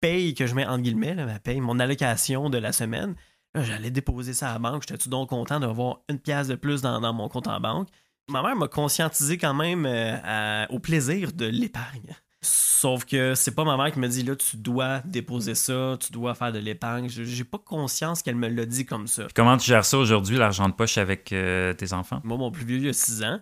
paye 0.00 0.34
que 0.34 0.46
je 0.46 0.54
mets 0.54 0.66
entre 0.66 0.82
guillemets, 0.82 1.14
là, 1.14 1.26
ma 1.26 1.38
paye, 1.38 1.60
mon 1.60 1.78
allocation 1.78 2.48
de 2.50 2.58
la 2.58 2.72
semaine. 2.72 3.14
Là, 3.54 3.64
j'allais 3.64 3.90
déposer 3.90 4.32
ça 4.32 4.50
à 4.50 4.52
la 4.54 4.58
banque. 4.60 4.82
J'étais 4.88 4.98
tout 4.98 5.08
donc 5.10 5.28
content 5.30 5.58
d'avoir 5.60 5.98
une 6.08 6.18
pièce 6.20 6.46
de 6.48 6.54
plus 6.54 6.82
dans, 6.82 7.00
dans 7.00 7.12
mon 7.12 7.28
compte 7.28 7.48
en 7.48 7.58
banque? 7.60 7.88
Ma 8.28 8.42
mère 8.42 8.54
m'a 8.54 8.68
conscientisé 8.68 9.36
quand 9.38 9.54
même 9.54 9.84
euh, 9.86 10.16
à- 10.22 10.66
au 10.70 10.78
plaisir 10.78 11.32
de 11.32 11.46
l'épargne. 11.46 12.14
Sauf 12.42 13.04
que 13.04 13.34
c'est 13.34 13.54
pas 13.54 13.64
ma 13.64 13.76
mère 13.76 13.92
qui 13.92 13.98
me 13.98 14.08
dit 14.08 14.22
là, 14.22 14.34
tu 14.34 14.56
dois 14.56 15.00
déposer 15.04 15.54
ça, 15.54 15.98
tu 16.00 16.10
dois 16.12 16.34
faire 16.34 16.52
de 16.52 16.58
l'épargne. 16.58 17.08
J'ai 17.08 17.44
pas 17.44 17.58
conscience 17.58 18.22
qu'elle 18.22 18.36
me 18.36 18.48
l'a 18.48 18.64
dit 18.64 18.86
comme 18.86 19.06
ça. 19.06 19.24
Puis 19.24 19.34
comment 19.34 19.56
tu 19.58 19.66
gères 19.66 19.84
ça 19.84 19.98
aujourd'hui, 19.98 20.38
l'argent 20.38 20.66
de 20.68 20.72
poche 20.74 20.96
avec 20.96 21.32
euh, 21.32 21.74
tes 21.74 21.92
enfants? 21.92 22.20
Moi, 22.24 22.38
mon 22.38 22.50
plus 22.50 22.64
vieux, 22.64 22.78
il 22.78 22.88
a 22.88 22.92
6 22.94 23.22
ans. 23.24 23.40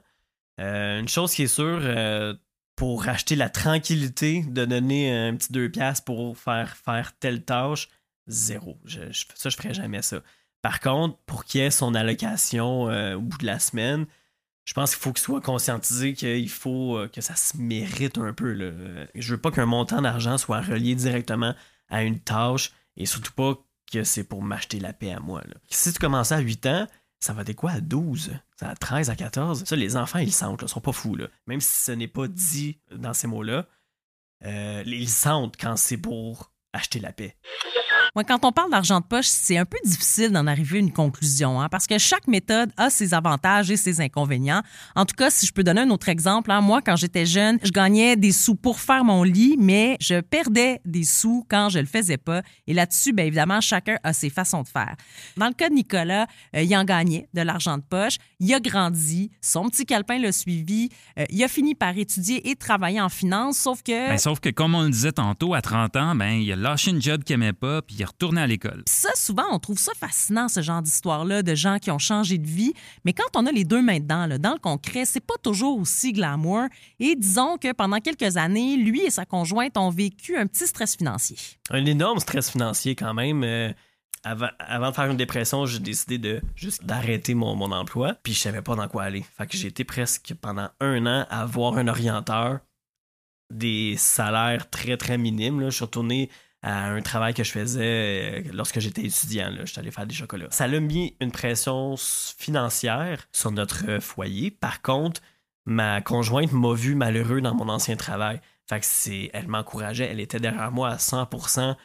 Euh, 0.60 0.98
une 0.98 1.08
chose 1.08 1.32
qui 1.32 1.44
est 1.44 1.46
sûre, 1.46 1.78
euh, 1.82 2.34
pour 2.74 3.08
acheter 3.08 3.36
la 3.36 3.48
tranquillité 3.48 4.42
de 4.48 4.64
donner 4.64 5.16
un 5.16 5.36
petit 5.36 5.52
2 5.52 5.68
piastres 5.70 6.04
pour 6.04 6.36
faire 6.36 6.76
faire 6.76 7.12
telle 7.20 7.44
tâche, 7.44 7.88
zéro. 8.26 8.78
Je, 8.84 9.00
je- 9.12 9.24
ça, 9.36 9.48
je 9.48 9.56
ferais 9.56 9.74
jamais 9.74 10.02
ça. 10.02 10.20
Par 10.62 10.80
contre, 10.80 11.16
pour 11.26 11.44
qu'il 11.44 11.60
ait 11.60 11.70
son 11.70 11.94
allocation 11.94 12.82
au 13.14 13.20
bout 13.20 13.38
de 13.38 13.46
la 13.46 13.60
semaine, 13.60 14.06
je 14.68 14.74
pense 14.74 14.94
qu'il 14.94 15.02
faut 15.02 15.14
qu'il 15.14 15.22
soit 15.22 15.40
conscientisé 15.40 16.12
qu'il 16.12 16.50
faut 16.50 16.98
euh, 16.98 17.08
que 17.08 17.22
ça 17.22 17.34
se 17.34 17.56
mérite 17.56 18.18
un 18.18 18.34
peu. 18.34 18.52
Là. 18.52 19.06
Je 19.14 19.34
veux 19.34 19.40
pas 19.40 19.50
qu'un 19.50 19.64
montant 19.64 20.02
d'argent 20.02 20.36
soit 20.36 20.60
relié 20.60 20.94
directement 20.94 21.54
à 21.88 22.02
une 22.02 22.20
tâche 22.20 22.72
et 22.98 23.06
surtout 23.06 23.32
pas 23.32 23.54
que 23.90 24.04
c'est 24.04 24.24
pour 24.24 24.42
m'acheter 24.42 24.78
la 24.78 24.92
paix 24.92 25.10
à 25.10 25.20
moi. 25.20 25.42
Si 25.70 25.90
tu 25.90 25.98
commençais 25.98 26.34
à 26.34 26.40
8 26.40 26.66
ans, 26.66 26.86
ça 27.18 27.32
va 27.32 27.40
être 27.46 27.54
quoi 27.54 27.70
à 27.70 27.80
12? 27.80 28.32
Ça 28.60 28.68
à 28.68 28.74
13, 28.74 29.08
à 29.08 29.16
14? 29.16 29.64
Ça, 29.64 29.74
les 29.74 29.96
enfants, 29.96 30.18
ils 30.18 30.34
sentent, 30.34 30.60
ils 30.60 30.68
sont 30.68 30.82
pas 30.82 30.92
fous. 30.92 31.16
Même 31.46 31.62
si 31.62 31.84
ce 31.84 31.92
n'est 31.92 32.06
pas 32.06 32.28
dit 32.28 32.78
dans 32.94 33.14
ces 33.14 33.26
mots-là, 33.26 33.66
euh, 34.44 34.82
ils 34.84 35.08
sentent 35.08 35.56
quand 35.58 35.76
c'est 35.76 35.96
pour 35.96 36.52
acheter 36.74 37.00
la 37.00 37.14
paix. 37.14 37.38
Moi, 38.14 38.24
quand 38.24 38.44
on 38.44 38.52
parle 38.52 38.70
d'argent 38.70 39.00
de 39.00 39.04
poche, 39.04 39.26
c'est 39.26 39.58
un 39.58 39.64
peu 39.64 39.76
difficile 39.84 40.30
d'en 40.30 40.46
arriver 40.46 40.78
à 40.78 40.80
une 40.80 40.92
conclusion, 40.92 41.60
hein, 41.60 41.68
parce 41.68 41.86
que 41.86 41.98
chaque 41.98 42.26
méthode 42.26 42.70
a 42.76 42.90
ses 42.90 43.14
avantages 43.14 43.70
et 43.70 43.76
ses 43.76 44.00
inconvénients. 44.00 44.62
En 44.96 45.04
tout 45.04 45.14
cas, 45.14 45.30
si 45.30 45.46
je 45.46 45.52
peux 45.52 45.62
donner 45.62 45.82
un 45.82 45.90
autre 45.90 46.08
exemple, 46.08 46.50
hein, 46.50 46.60
moi, 46.60 46.80
quand 46.82 46.96
j'étais 46.96 47.26
jeune, 47.26 47.58
je 47.62 47.70
gagnais 47.70 48.16
des 48.16 48.32
sous 48.32 48.54
pour 48.54 48.80
faire 48.80 49.04
mon 49.04 49.22
lit, 49.22 49.56
mais 49.58 49.96
je 50.00 50.20
perdais 50.20 50.80
des 50.84 51.04
sous 51.04 51.44
quand 51.48 51.68
je 51.68 51.78
le 51.78 51.86
faisais 51.86 52.16
pas. 52.16 52.42
Et 52.66 52.74
là-dessus, 52.74 53.12
bien 53.12 53.26
évidemment, 53.26 53.60
chacun 53.60 53.98
a 54.02 54.12
ses 54.12 54.30
façons 54.30 54.62
de 54.62 54.68
faire. 54.68 54.96
Dans 55.36 55.48
le 55.48 55.54
cas 55.54 55.68
de 55.68 55.74
Nicolas, 55.74 56.26
euh, 56.56 56.62
il 56.62 56.76
en 56.76 56.84
gagnait 56.84 57.28
de 57.34 57.42
l'argent 57.42 57.76
de 57.76 57.82
poche, 57.82 58.16
il 58.40 58.52
a 58.54 58.60
grandi, 58.60 59.30
son 59.40 59.68
petit 59.68 59.84
calepin 59.84 60.18
l'a 60.18 60.32
suivi, 60.32 60.88
euh, 61.18 61.24
il 61.30 61.42
a 61.44 61.48
fini 61.48 61.74
par 61.74 61.96
étudier 61.96 62.48
et 62.48 62.56
travailler 62.56 63.00
en 63.00 63.08
finance, 63.08 63.58
sauf 63.58 63.82
que... 63.82 64.08
Ben, 64.08 64.18
sauf 64.18 64.40
que, 64.40 64.48
comme 64.48 64.74
on 64.74 64.82
le 64.82 64.90
disait 64.90 65.12
tantôt, 65.12 65.54
à 65.54 65.60
30 65.60 65.96
ans, 65.96 66.14
ben, 66.14 66.32
il 66.32 66.50
a 66.52 66.56
lâché 66.56 66.90
une 66.90 67.02
job 67.02 67.22
qu'il 67.22 67.34
aimait 67.34 67.52
pas, 67.52 67.82
puis 67.82 67.97
retourné 68.04 68.40
à 68.40 68.46
l'école. 68.46 68.82
Ça, 68.86 69.10
souvent, 69.14 69.44
on 69.50 69.58
trouve 69.58 69.78
ça 69.78 69.92
fascinant, 69.98 70.48
ce 70.48 70.62
genre 70.62 70.82
d'histoire-là, 70.82 71.42
de 71.42 71.54
gens 71.54 71.78
qui 71.78 71.90
ont 71.90 71.98
changé 71.98 72.38
de 72.38 72.46
vie. 72.46 72.72
Mais 73.04 73.12
quand 73.12 73.36
on 73.36 73.46
a 73.46 73.52
les 73.52 73.64
deux 73.64 73.82
mains 73.82 74.00
dedans, 74.00 74.26
là, 74.26 74.38
dans 74.38 74.52
le 74.52 74.58
concret, 74.58 75.04
c'est 75.04 75.20
pas 75.20 75.36
toujours 75.42 75.78
aussi 75.78 76.12
glamour. 76.12 76.64
Et 77.00 77.16
disons 77.16 77.56
que 77.56 77.72
pendant 77.72 77.98
quelques 77.98 78.36
années, 78.36 78.76
lui 78.76 79.02
et 79.02 79.10
sa 79.10 79.24
conjointe 79.24 79.76
ont 79.76 79.90
vécu 79.90 80.36
un 80.36 80.46
petit 80.46 80.66
stress 80.66 80.96
financier. 80.96 81.36
Un 81.70 81.84
énorme 81.86 82.18
stress 82.18 82.50
financier 82.50 82.94
quand 82.94 83.14
même. 83.14 83.44
euh, 83.44 83.72
avant, 84.24 84.48
avant 84.58 84.90
de 84.90 84.94
faire 84.94 85.10
une 85.10 85.16
dépression, 85.16 85.66
j'ai 85.66 85.78
décidé 85.78 86.18
de 86.18 86.40
juste 86.54 86.84
d'arrêter 86.84 87.34
mon, 87.34 87.54
mon 87.54 87.72
emploi. 87.72 88.14
Puis 88.22 88.34
je 88.34 88.40
savais 88.40 88.62
pas 88.62 88.74
dans 88.74 88.88
quoi 88.88 89.04
aller. 89.04 89.24
Fait 89.36 89.46
que 89.46 89.56
j'ai 89.56 89.68
été 89.68 89.84
presque 89.84 90.34
pendant 90.40 90.68
un 90.80 91.06
an 91.06 91.26
à 91.30 91.46
voir 91.46 91.78
un 91.78 91.88
orienteur 91.88 92.60
des 93.50 93.96
salaires 93.96 94.68
très 94.70 94.96
très 94.96 95.18
minimes. 95.18 95.60
Là. 95.60 95.70
Je 95.70 95.76
suis 95.76 95.84
retourné 95.84 96.30
à 96.62 96.86
un 96.86 97.00
travail 97.02 97.34
que 97.34 97.44
je 97.44 97.52
faisais 97.52 98.42
euh, 98.46 98.50
lorsque 98.52 98.80
j'étais 98.80 99.02
étudiant. 99.02 99.50
Là. 99.50 99.64
J'étais 99.64 99.80
allé 99.80 99.90
faire 99.90 100.06
des 100.06 100.14
chocolats. 100.14 100.48
Ça 100.50 100.64
a 100.64 100.80
mis 100.80 101.16
une 101.20 101.30
pression 101.30 101.94
financière 101.96 103.28
sur 103.32 103.52
notre 103.52 103.88
euh, 103.88 104.00
foyer. 104.00 104.50
Par 104.50 104.82
contre, 104.82 105.20
ma 105.66 106.00
conjointe 106.00 106.52
m'a 106.52 106.74
vu 106.74 106.94
malheureux 106.94 107.40
dans 107.40 107.54
mon 107.54 107.68
ancien 107.68 107.96
travail. 107.96 108.40
Fait 108.68 108.80
que 108.80 108.86
c'est, 108.86 109.30
elle 109.32 109.48
m'encourageait, 109.48 110.08
elle 110.10 110.20
était 110.20 110.40
derrière 110.40 110.72
moi 110.72 110.90
à 110.90 110.96
100%. 110.96 111.76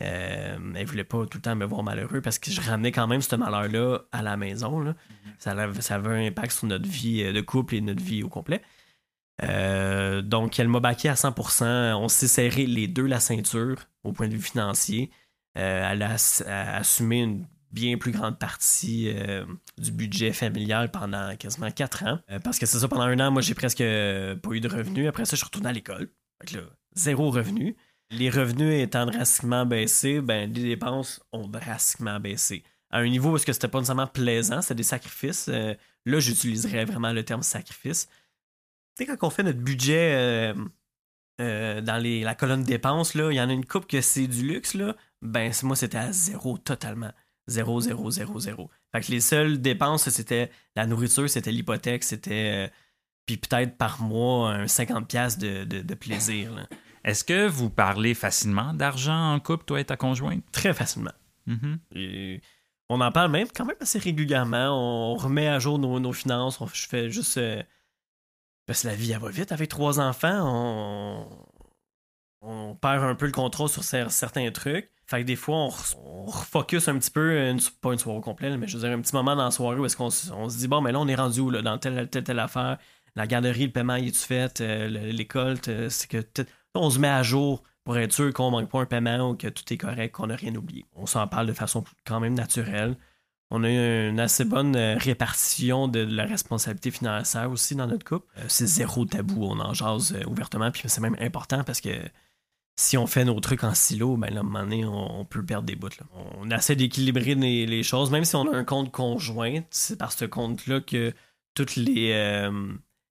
Euh, 0.00 0.56
elle 0.74 0.86
voulait 0.86 1.04
pas 1.04 1.26
tout 1.26 1.38
le 1.38 1.42
temps 1.42 1.54
me 1.54 1.66
voir 1.66 1.82
malheureux 1.82 2.22
parce 2.22 2.38
que 2.38 2.50
je 2.50 2.60
ramenais 2.60 2.92
quand 2.92 3.06
même 3.06 3.20
ce 3.20 3.36
malheur-là 3.36 3.98
à 4.10 4.22
la 4.22 4.36
maison. 4.36 4.80
là. 4.80 4.94
ça, 5.38 5.50
avait, 5.52 5.82
ça 5.82 5.96
avait 5.96 6.08
un 6.08 6.26
impact 6.26 6.52
sur 6.52 6.66
notre 6.66 6.88
vie 6.88 7.22
euh, 7.22 7.32
de 7.32 7.40
couple 7.40 7.74
et 7.74 7.80
notre 7.80 8.02
vie 8.02 8.22
au 8.22 8.28
complet. 8.28 8.62
Euh, 9.42 10.22
donc, 10.22 10.58
elle 10.58 10.68
m'a 10.68 10.80
baqué 10.80 11.08
à 11.08 11.14
100%. 11.14 11.94
On 11.94 12.08
s'est 12.08 12.28
serré 12.28 12.66
les 12.66 12.86
deux 12.86 13.06
la 13.06 13.20
ceinture 13.20 13.76
au 14.04 14.12
point 14.12 14.28
de 14.28 14.34
vue 14.34 14.42
financier. 14.42 15.10
Euh, 15.58 15.90
elle 15.90 16.02
a, 16.02 16.14
ass- 16.14 16.44
a 16.46 16.76
assumé 16.76 17.20
une 17.20 17.46
bien 17.72 17.96
plus 17.96 18.12
grande 18.12 18.38
partie 18.38 19.10
euh, 19.14 19.44
du 19.78 19.90
budget 19.92 20.32
familial 20.32 20.90
pendant 20.90 21.34
quasiment 21.36 21.70
quatre 21.70 22.04
ans. 22.04 22.18
Parce 22.44 22.58
que 22.58 22.66
c'est 22.66 22.78
ça, 22.78 22.88
pendant 22.88 23.02
un 23.04 23.18
an, 23.20 23.30
moi, 23.30 23.42
j'ai 23.42 23.54
presque 23.54 23.78
pas 23.78 24.50
eu 24.50 24.60
de 24.60 24.68
revenus. 24.68 25.08
Après 25.08 25.24
ça, 25.24 25.32
je 25.32 25.36
suis 25.36 25.46
retourné 25.46 25.68
à 25.68 25.72
l'école. 25.72 26.10
Là, 26.52 26.60
zéro 26.94 27.30
revenu. 27.30 27.76
Les 28.10 28.28
revenus 28.28 28.82
étant 28.82 29.06
drastiquement 29.06 29.64
baissés, 29.64 30.20
ben, 30.20 30.52
les 30.52 30.62
dépenses 30.64 31.22
ont 31.32 31.48
drastiquement 31.48 32.20
baissé. 32.20 32.62
À 32.90 32.98
un 32.98 33.08
niveau 33.08 33.34
est-ce 33.36 33.46
que 33.46 33.54
c'était 33.54 33.68
pas 33.68 33.78
nécessairement 33.78 34.06
plaisant, 34.06 34.60
c'était 34.60 34.74
des 34.74 34.82
sacrifices. 34.82 35.48
Là, 35.48 36.20
j'utiliserais 36.20 36.84
vraiment 36.84 37.12
le 37.12 37.24
terme 37.24 37.42
sacrifice. 37.42 38.08
Tu 38.96 39.04
sais, 39.04 39.06
quand 39.16 39.26
on 39.26 39.30
fait 39.30 39.42
notre 39.42 39.58
budget 39.60 40.14
euh, 40.14 40.54
euh, 41.40 41.80
dans 41.80 41.96
les, 41.96 42.22
la 42.22 42.34
colonne 42.34 42.62
dépenses, 42.62 43.14
il 43.14 43.20
y 43.34 43.40
en 43.40 43.48
a 43.48 43.52
une 43.52 43.64
coupe 43.64 43.86
que 43.86 44.00
c'est 44.00 44.26
du 44.26 44.46
luxe, 44.46 44.74
là. 44.74 44.94
Ben, 45.22 45.52
moi, 45.62 45.76
c'était 45.76 45.98
à 45.98 46.12
zéro 46.12 46.58
totalement. 46.58 47.12
zéro, 47.46 47.80
zéro, 47.80 48.10
zéro, 48.10 48.38
zéro. 48.40 48.70
Fait 48.92 49.00
que 49.00 49.10
les 49.10 49.20
seules 49.20 49.60
dépenses, 49.60 50.08
c'était 50.10 50.50
la 50.76 50.86
nourriture, 50.86 51.28
c'était 51.28 51.52
l'hypothèque, 51.52 52.04
c'était. 52.04 52.68
euh, 52.68 52.68
puis 53.26 53.36
peut-être 53.36 53.76
par 53.78 54.02
mois, 54.02 54.50
un 54.52 54.64
50$ 54.66 55.38
de, 55.38 55.64
de, 55.64 55.80
de 55.80 55.94
plaisir. 55.94 56.52
là. 56.54 56.66
Est-ce 57.04 57.24
que 57.24 57.46
vous 57.48 57.70
parlez 57.70 58.14
facilement 58.14 58.74
d'argent 58.74 59.32
en 59.34 59.40
couple, 59.40 59.64
toi 59.64 59.80
et 59.80 59.84
ta 59.84 59.96
conjointe? 59.96 60.42
Très 60.52 60.74
facilement. 60.74 61.12
Mhm. 61.46 61.78
Et 61.94 62.40
on 62.88 63.00
en 63.00 63.10
parle 63.10 63.30
même 63.30 63.48
quand 63.54 63.64
même 63.64 63.76
assez 63.80 63.98
régulièrement. 63.98 64.68
On 64.70 65.14
remet 65.16 65.48
à 65.48 65.58
jour 65.58 65.78
nos, 65.78 65.98
nos 65.98 66.12
finances. 66.12 66.60
On- 66.60 66.66
je 66.66 66.86
fais 66.86 67.10
juste. 67.10 67.38
euh, 67.38 67.62
parce 68.72 68.84
que 68.84 68.88
la 68.88 68.94
vie, 68.94 69.12
elle 69.12 69.18
va 69.20 69.28
vite 69.28 69.52
avec 69.52 69.68
trois 69.68 70.00
enfants. 70.00 71.28
On, 72.40 72.74
perd 72.74 73.04
un 73.04 73.14
peu 73.14 73.26
le 73.26 73.32
contrôle 73.32 73.68
sur 73.68 73.82
cer- 73.82 74.08
certains 74.08 74.50
trucs. 74.50 74.90
Fait 75.04 75.20
que 75.20 75.26
des 75.26 75.36
fois, 75.36 75.56
on, 75.56 75.70
on 75.98 76.24
refocus 76.24 76.88
un 76.88 76.98
petit 76.98 77.10
peu, 77.10 77.54
pas 77.82 77.92
une 77.92 77.98
soirée 77.98 78.22
complète, 78.22 78.58
mais 78.58 78.66
je 78.66 78.78
veux 78.78 78.82
dire, 78.88 78.96
un 78.96 79.02
petit 79.02 79.14
moment 79.14 79.36
dans 79.36 79.44
la 79.44 79.50
soirée 79.50 79.78
où 79.78 79.86
qu'on 79.88 80.06
on 80.06 80.10
se 80.48 80.56
dit, 80.56 80.68
bon, 80.68 80.80
mais 80.80 80.90
là, 80.90 81.00
on 81.00 81.06
est 81.06 81.14
rendu 81.14 81.40
où, 81.40 81.50
là, 81.50 81.60
dans 81.60 81.76
telle, 81.76 82.08
telle, 82.08 82.24
telle 82.24 82.38
affaire? 82.38 82.78
La 83.14 83.26
garderie, 83.26 83.66
le 83.66 83.72
paiement, 83.72 83.96
est-tu 83.96 84.20
fait? 84.20 84.62
Euh, 84.62 84.88
le- 84.88 85.10
L'école, 85.10 85.58
c'est 85.90 86.08
que. 86.08 86.24
on 86.74 86.88
se 86.88 86.98
met 86.98 87.08
à 87.08 87.22
jour 87.22 87.62
pour 87.84 87.98
être 87.98 88.12
sûr 88.12 88.32
qu'on 88.32 88.50
manque 88.50 88.70
pas 88.70 88.80
un 88.80 88.86
paiement 88.86 89.30
ou 89.30 89.36
que 89.36 89.48
tout 89.48 89.70
est 89.70 89.76
correct, 89.76 90.12
qu'on 90.12 90.28
n'a 90.28 90.36
rien 90.36 90.54
oublié. 90.54 90.86
On 90.94 91.04
s'en 91.04 91.28
parle 91.28 91.46
de 91.46 91.52
façon 91.52 91.84
quand 92.06 92.20
même 92.20 92.34
naturelle. 92.34 92.96
On 93.54 93.64
a 93.64 93.68
une 93.68 94.18
assez 94.18 94.46
bonne 94.46 94.74
euh, 94.76 94.96
répartition 94.96 95.86
de 95.86 96.00
la 96.00 96.24
responsabilité 96.24 96.90
financière 96.90 97.50
aussi 97.50 97.76
dans 97.76 97.86
notre 97.86 98.02
couple. 98.02 98.26
Euh, 98.38 98.44
C'est 98.48 98.66
zéro 98.66 99.04
tabou, 99.04 99.44
on 99.44 99.60
en 99.60 99.74
jase 99.74 100.14
euh, 100.14 100.24
ouvertement, 100.26 100.70
puis 100.70 100.84
c'est 100.86 101.02
même 101.02 101.18
important 101.20 101.62
parce 101.62 101.82
que 101.82 101.90
si 102.76 102.96
on 102.96 103.06
fait 103.06 103.26
nos 103.26 103.38
trucs 103.40 103.62
en 103.62 103.74
silo, 103.74 104.16
ben 104.16 104.32
là, 104.32 104.38
à 104.38 104.40
un 104.40 104.44
moment 104.44 104.62
donné, 104.62 104.86
on, 104.86 105.26
peut 105.26 105.44
perdre 105.44 105.66
des 105.66 105.76
bouts. 105.76 105.90
On 106.40 106.50
essaie 106.50 106.76
d'équilibrer 106.76 107.34
les, 107.34 107.66
les 107.66 107.82
choses, 107.82 108.10
même 108.10 108.24
si 108.24 108.34
on 108.36 108.50
a 108.50 108.56
un 108.56 108.64
compte 108.64 108.90
conjoint, 108.90 109.60
c'est 109.68 109.98
par 109.98 110.12
ce 110.12 110.24
compte-là 110.24 110.80
que 110.80 111.12
toutes 111.54 111.76
les, 111.76 112.50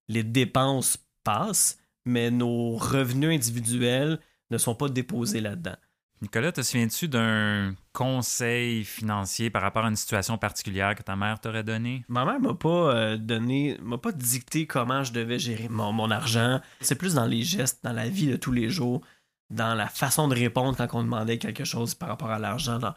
les 0.08 0.24
dépenses 0.24 0.98
passent, 1.24 1.78
mais 2.06 2.32
nos 2.32 2.76
revenus 2.76 3.30
individuels 3.30 4.20
ne 4.50 4.58
sont 4.58 4.74
pas 4.74 4.90
déposés 4.90 5.42
là-dedans. 5.42 5.76
Nicolas, 6.24 6.52
te 6.52 6.64
souviens-tu 6.64 7.08
d'un 7.08 7.76
conseil 7.94 8.84
financier 8.84 9.50
par 9.50 9.62
rapport 9.62 9.86
à 9.86 9.90
une 9.90 9.96
situation 9.96 10.38
particulière 10.38 10.96
que 10.96 11.04
ta 11.04 11.16
mère 11.16 11.40
t'aurait 11.40 11.64
donné? 11.64 12.04
Ma 12.08 12.26
mère 12.26 12.40
m'a 12.40 12.54
pas 12.54 12.94
euh, 12.96 13.18
donné, 13.18 13.78
m'a 13.82 13.98
pas 13.98 14.12
dicté 14.12 14.66
comment 14.66 15.04
je 15.04 15.12
devais 15.14 15.40
gérer 15.40 15.68
mon, 15.70 15.92
mon 15.92 16.10
argent. 16.12 16.60
C'est 16.82 16.96
plus 16.96 17.16
dans 17.16 17.26
les 17.26 17.44
gestes, 17.44 17.80
dans 17.84 17.94
la 17.94 18.10
vie 18.10 18.28
de 18.28 18.36
tous 18.38 18.52
les 18.52 18.70
jours, 18.70 19.02
dans 19.50 19.74
la 19.76 19.88
façon 19.88 20.28
de 20.28 20.36
répondre 20.36 20.76
quand 20.78 20.88
on 21.00 21.04
demandait 21.04 21.38
quelque 21.38 21.64
chose 21.66 21.94
par 21.96 22.10
rapport 22.10 22.32
à 22.32 22.40
l'argent. 22.40 22.80
dans- 22.80 22.94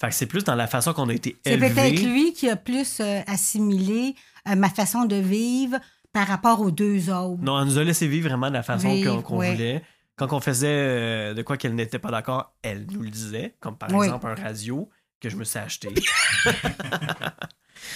Fait 0.00 0.08
que 0.08 0.14
c'est 0.14 0.26
plus 0.26 0.44
dans 0.44 0.56
la 0.56 0.66
façon 0.66 0.92
qu'on 0.92 1.08
a 1.08 1.14
été 1.14 1.36
C'est 1.44 1.52
élevé. 1.54 1.70
peut-être 1.72 2.02
lui 2.04 2.32
qui 2.32 2.48
a 2.50 2.56
plus 2.56 3.00
euh, 3.00 3.20
assimilé 3.26 4.14
euh, 4.48 4.56
ma 4.56 4.68
façon 4.68 5.04
de 5.04 5.16
vivre 5.16 5.78
par 6.12 6.26
rapport 6.26 6.60
aux 6.60 6.70
deux 6.70 7.10
autres. 7.10 7.42
Non, 7.42 7.60
elle 7.60 7.66
nous 7.66 7.78
a 7.78 7.84
laissé 7.84 8.06
vivre 8.08 8.28
vraiment 8.28 8.48
de 8.48 8.54
la 8.54 8.62
façon 8.62 8.92
Vivre, 8.92 9.16
qu'on 9.16 9.22
qu'on 9.22 9.36
ouais. 9.38 9.52
voulait. 9.52 9.82
Quand 10.16 10.32
on 10.32 10.40
faisait 10.40 10.68
euh, 10.68 11.34
de 11.34 11.42
quoi 11.42 11.56
qu'elle 11.56 11.74
n'était 11.74 11.98
pas 11.98 12.10
d'accord, 12.10 12.54
elle 12.62 12.86
nous 12.90 13.02
le 13.02 13.10
disait, 13.10 13.54
comme 13.60 13.76
par 13.76 13.92
Oui. 13.92 14.06
exemple 14.06 14.26
un 14.28 14.34
radio 14.34 14.88
que 15.20 15.28
je 15.28 15.36
me 15.36 15.44
suis 15.44 15.58
acheté. 15.58 15.88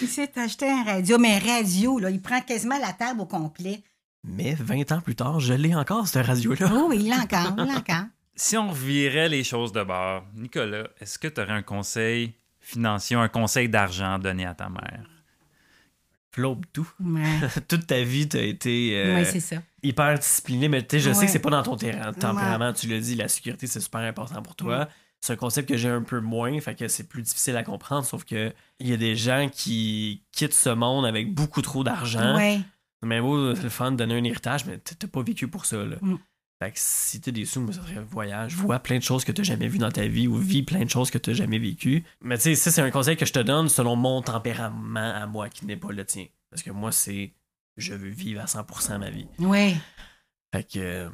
Il 0.01 0.09
s'est 0.09 0.39
acheté 0.39 0.71
un 0.71 0.85
radio, 0.85 1.19
mais 1.19 1.37
un 1.37 1.39
radio, 1.39 1.99
là, 1.99 2.11
il 2.11 2.21
prend 2.21 2.41
quasiment 2.41 2.79
la 2.79 2.93
table 2.93 3.21
au 3.21 3.27
complet. 3.27 3.83
Mais 4.25 4.55
20 4.55 4.93
ans 4.93 5.01
plus 5.01 5.15
tard, 5.15 5.41
je 5.41 5.55
l'ai 5.55 5.75
encore, 5.75 6.09
ce 6.09 6.19
radio-là. 6.19 6.71
Oh 6.75 6.87
oui, 6.89 6.99
il 7.01 7.09
l'a 7.09 7.17
encore, 7.23 7.55
il 7.59 7.65
l'a 7.65 7.79
encore. 7.79 8.07
Si 8.41 8.57
on 8.57 8.71
revirait 8.71 9.29
les 9.29 9.43
choses 9.43 9.73
de 9.73 9.83
bord, 9.83 10.25
Nicolas, 10.37 10.87
est-ce 11.01 11.19
que 11.19 11.27
tu 11.27 11.41
aurais 11.41 11.55
un 11.55 11.63
conseil 11.63 12.35
financier, 12.61 13.17
un 13.17 13.27
conseil 13.29 13.69
d'argent 13.69 14.15
à 14.15 14.19
donner 14.21 14.47
à 14.47 14.55
ta 14.55 14.69
mère? 14.69 15.03
Flobe 16.31 16.65
tout. 16.73 16.89
Ouais, 17.01 17.25
Toute 17.69 17.89
ta 17.89 18.01
vie, 18.05 18.29
t'as 18.29 18.43
été 18.43 18.93
euh, 18.97 19.15
Ouais, 19.17 19.25
c'est 19.25 19.41
ça. 19.41 19.57
Hyper 19.83 20.19
discipliné, 20.19 20.69
mais 20.69 20.83
tu 20.83 20.97
sais, 20.97 21.01
je 21.01 21.13
sais 21.13 21.27
que 21.27 21.33
c'est 21.33 21.39
pas 21.39 21.51
dans 21.51 21.63
ton 21.63 21.77
terrain- 21.77 22.13
tempérament, 22.13 22.73
tu 22.73 22.87
l'as 22.89 23.01
dit, 23.01 23.15
la 23.15 23.29
sécurité, 23.29 23.67
c'est 23.67 23.81
super 23.81 24.01
important 24.01 24.43
pour 24.43 24.57
toi. 24.57 24.85
Mm. 24.85 24.89
C'est 25.21 25.33
un 25.33 25.37
concept 25.37 25.69
que 25.69 25.77
j'ai 25.77 25.89
un 25.89 26.03
peu 26.03 26.21
moins, 26.21 26.61
fait 26.61 26.75
que 26.77 26.87
c'est 26.87 27.09
plus 27.09 27.23
difficile 27.23 27.57
à 27.57 27.65
comprendre, 27.65 28.05
sauf 28.05 28.25
que 28.25 28.53
il 28.79 28.89
y 28.89 28.93
a 28.93 28.97
des 28.97 29.17
gens 29.17 29.49
qui 29.53 30.23
quittent 30.33 30.55
ce 30.55 30.71
monde 30.71 31.07
avec 31.07 31.35
beaucoup 31.35 31.61
trop 31.63 31.83
d'argent. 31.83 32.37
Ouais. 32.37 32.61
Mais 33.03 33.21
beau, 33.21 33.55
c'est 33.55 33.63
le 33.63 33.69
fun 33.69 33.93
de 33.93 33.97
donner 33.97 34.15
un 34.17 34.25
héritage, 34.25 34.65
mais 34.67 34.79
t'as 34.79 35.09
pas 35.09 35.23
vécu 35.23 35.49
pour 35.49 35.67
ça, 35.67 35.85
là. 35.85 35.97
Mm. 36.01 36.17
Fait 36.61 36.73
que 36.73 36.79
si 36.81 37.21
des 37.21 37.45
sous, 37.45 37.61
moi, 37.61 37.73
ça 37.73 37.83
serait 37.83 38.01
voyage. 38.01 38.57
Vois 38.57 38.81
plein 38.81 38.99
de 38.99 39.03
choses 39.03 39.25
que 39.25 39.31
t'as 39.31 39.45
jamais 39.45 39.69
vues 39.69 39.79
dans 39.79 39.93
ta 39.93 40.09
vie 40.09 40.27
ou 40.27 40.37
vis 40.37 40.65
plein 40.65 40.85
de 40.85 40.91
choses 40.91 41.09
que 41.09 41.19
t'as 41.19 41.33
jamais 41.33 41.61
vécues. 41.61 42.03
Mais 42.21 42.37
tu 42.37 42.43
sais, 42.43 42.55
ça, 42.57 42.73
c'est 42.73 42.83
un 42.83 42.91
conseil 42.91 43.17
que 43.17 43.25
je 43.27 43.33
te 43.33 43.39
donne 43.39 43.69
selon 43.69 43.95
mon 43.95 44.23
tempérament 44.23 44.99
à 45.15 45.27
moi, 45.27 45.49
qui 45.49 45.67
n'est 45.67 45.77
pas 45.77 45.93
le 45.93 46.05
tien. 46.05 46.27
Parce 46.51 46.65
que 46.65 46.71
moi, 46.71 46.91
c'est 46.91 47.33
je 47.79 47.95
veux 47.95 48.09
vivre 48.09 48.41
à 48.43 48.45
100% 48.47 48.99
ma 48.99 49.11
vie. 49.11 49.27
Ouais. 49.39 49.77
Fait 50.55 50.65
que 50.65 50.79
euh, 50.79 51.11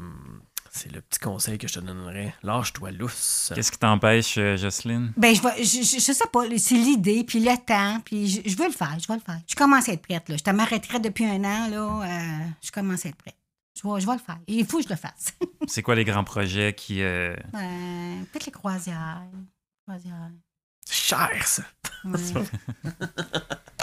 c'est 0.70 0.90
le 0.92 1.00
petit 1.00 1.18
conseil 1.18 1.58
que 1.58 1.66
je 1.68 1.74
te 1.74 1.80
donnerais. 1.80 2.34
Lâche-toi 2.42 2.90
lousse. 2.92 3.52
Qu'est-ce 3.54 3.72
qui 3.72 3.78
t'empêche, 3.78 4.36
euh, 4.38 4.56
Jocelyne? 4.56 5.12
Ben, 5.16 5.34
je, 5.34 5.42
vais, 5.42 5.62
je, 5.64 5.82
je, 5.82 5.94
je 6.04 6.12
sais 6.12 6.26
pas, 6.32 6.44
c'est 6.58 6.74
l'idée, 6.76 7.24
puis 7.24 7.40
le 7.40 7.56
temps, 7.64 8.00
puis 8.04 8.28
je, 8.28 8.40
je 8.48 8.56
veux 8.56 8.66
le 8.66 8.72
faire, 8.72 8.96
je 9.00 9.06
vais 9.08 9.14
le 9.14 9.20
faire. 9.20 9.40
Je 9.48 9.54
commence 9.54 9.88
à 9.88 9.92
être 9.92 10.02
prête, 10.02 10.28
là. 10.28 10.36
Je 10.44 10.50
m'arrêterai 10.52 11.00
depuis 11.00 11.24
un 11.26 11.42
an, 11.44 11.68
là. 11.68 12.02
euh, 12.04 12.46
je 12.62 12.70
commence 12.70 13.06
à 13.06 13.08
être 13.08 13.16
prête. 13.16 13.36
Je 13.76 13.88
vais, 13.88 14.00
je 14.00 14.06
vais 14.06 14.12
le 14.12 14.18
faire. 14.20 14.38
Il 14.46 14.64
faut 14.66 14.78
que 14.78 14.84
je 14.84 14.88
le 14.90 14.96
fasse. 14.96 15.34
C'est 15.66 15.82
quoi 15.82 15.94
les 15.96 16.04
grands 16.04 16.22
projets 16.24 16.74
qui... 16.74 16.98
Peut-être 17.00 18.46
les 18.46 18.52
croisières. 18.52 19.22
Croisières. 19.86 20.30
Cher, 20.88 21.30
ça. 21.44 21.62
Ouais. 22.04 22.20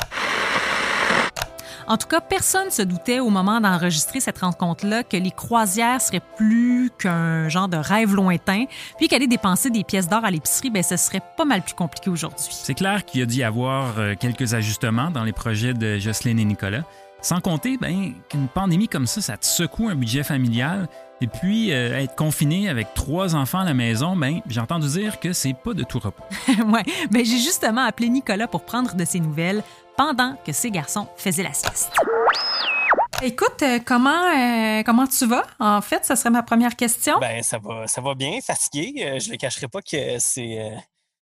En 1.87 1.97
tout 1.97 2.07
cas, 2.07 2.21
personne 2.21 2.69
se 2.69 2.81
doutait 2.81 3.19
au 3.19 3.29
moment 3.29 3.59
d'enregistrer 3.59 4.19
cette 4.19 4.39
rencontre-là 4.39 5.03
que 5.03 5.17
les 5.17 5.31
croisières 5.31 6.01
seraient 6.01 6.21
plus 6.37 6.91
qu'un 6.97 7.49
genre 7.49 7.67
de 7.67 7.77
rêve 7.77 8.15
lointain, 8.15 8.65
puis 8.97 9.07
qu'aller 9.07 9.27
dépenser 9.27 9.69
des 9.69 9.83
pièces 9.83 10.07
d'or 10.07 10.23
à 10.23 10.31
l'épicerie, 10.31 10.69
ben, 10.69 10.83
ce 10.83 10.97
serait 10.97 11.21
pas 11.37 11.45
mal 11.45 11.61
plus 11.61 11.73
compliqué 11.73 12.09
aujourd'hui. 12.09 12.47
C'est 12.51 12.73
clair 12.73 13.05
qu'il 13.05 13.19
y 13.19 13.23
a 13.23 13.25
dû 13.25 13.37
y 13.37 13.43
avoir 13.43 13.97
euh, 13.97 14.15
quelques 14.19 14.53
ajustements 14.53 15.11
dans 15.11 15.23
les 15.23 15.33
projets 15.33 15.73
de 15.73 15.97
Jocelyne 15.97 16.39
et 16.39 16.45
Nicolas. 16.45 16.83
Sans 17.21 17.39
compter 17.39 17.77
ben, 17.77 18.13
qu'une 18.29 18.47
pandémie 18.47 18.87
comme 18.87 19.05
ça, 19.05 19.21
ça 19.21 19.37
te 19.37 19.45
secoue 19.45 19.89
un 19.89 19.95
budget 19.95 20.23
familial. 20.23 20.87
Et 21.23 21.27
puis, 21.27 21.71
euh, 21.71 21.99
être 21.99 22.15
confiné 22.15 22.67
avec 22.67 22.95
trois 22.95 23.35
enfants 23.35 23.59
à 23.59 23.63
la 23.63 23.75
maison, 23.75 24.15
ben, 24.15 24.41
j'ai 24.47 24.59
entendu 24.59 24.87
dire 24.87 25.19
que 25.19 25.31
c'est 25.33 25.53
pas 25.53 25.75
de 25.75 25.83
tout 25.83 25.99
repos. 25.99 26.23
ouais, 26.47 26.83
ben, 27.11 27.23
j'ai 27.23 27.37
justement 27.37 27.81
appelé 27.81 28.09
Nicolas 28.09 28.47
pour 28.47 28.65
prendre 28.65 28.95
de 28.95 29.05
ses 29.05 29.19
nouvelles 29.19 29.61
pendant 29.97 30.35
que 30.45 30.51
ses 30.51 30.71
garçons 30.71 31.07
faisaient 31.17 31.43
la 31.43 31.53
sieste. 31.53 31.91
Écoute, 33.23 33.61
euh, 33.61 33.79
comment, 33.85 34.09
euh, 34.09 34.81
comment 34.83 35.05
tu 35.05 35.27
vas? 35.27 35.43
En 35.59 35.81
fait, 35.81 36.03
ça 36.05 36.15
serait 36.15 36.31
ma 36.31 36.41
première 36.41 36.75
question. 36.75 37.19
Ben, 37.19 37.43
ça 37.43 37.59
va, 37.59 37.85
ça 37.85 38.01
va 38.01 38.15
bien, 38.15 38.39
fatigué. 38.41 39.03
Euh, 39.05 39.19
je 39.19 39.27
ne 39.27 39.33
le 39.33 39.37
cacherai 39.37 39.67
pas 39.67 39.81
que 39.81 40.17
c'est 40.17 40.59
euh, 40.59 40.75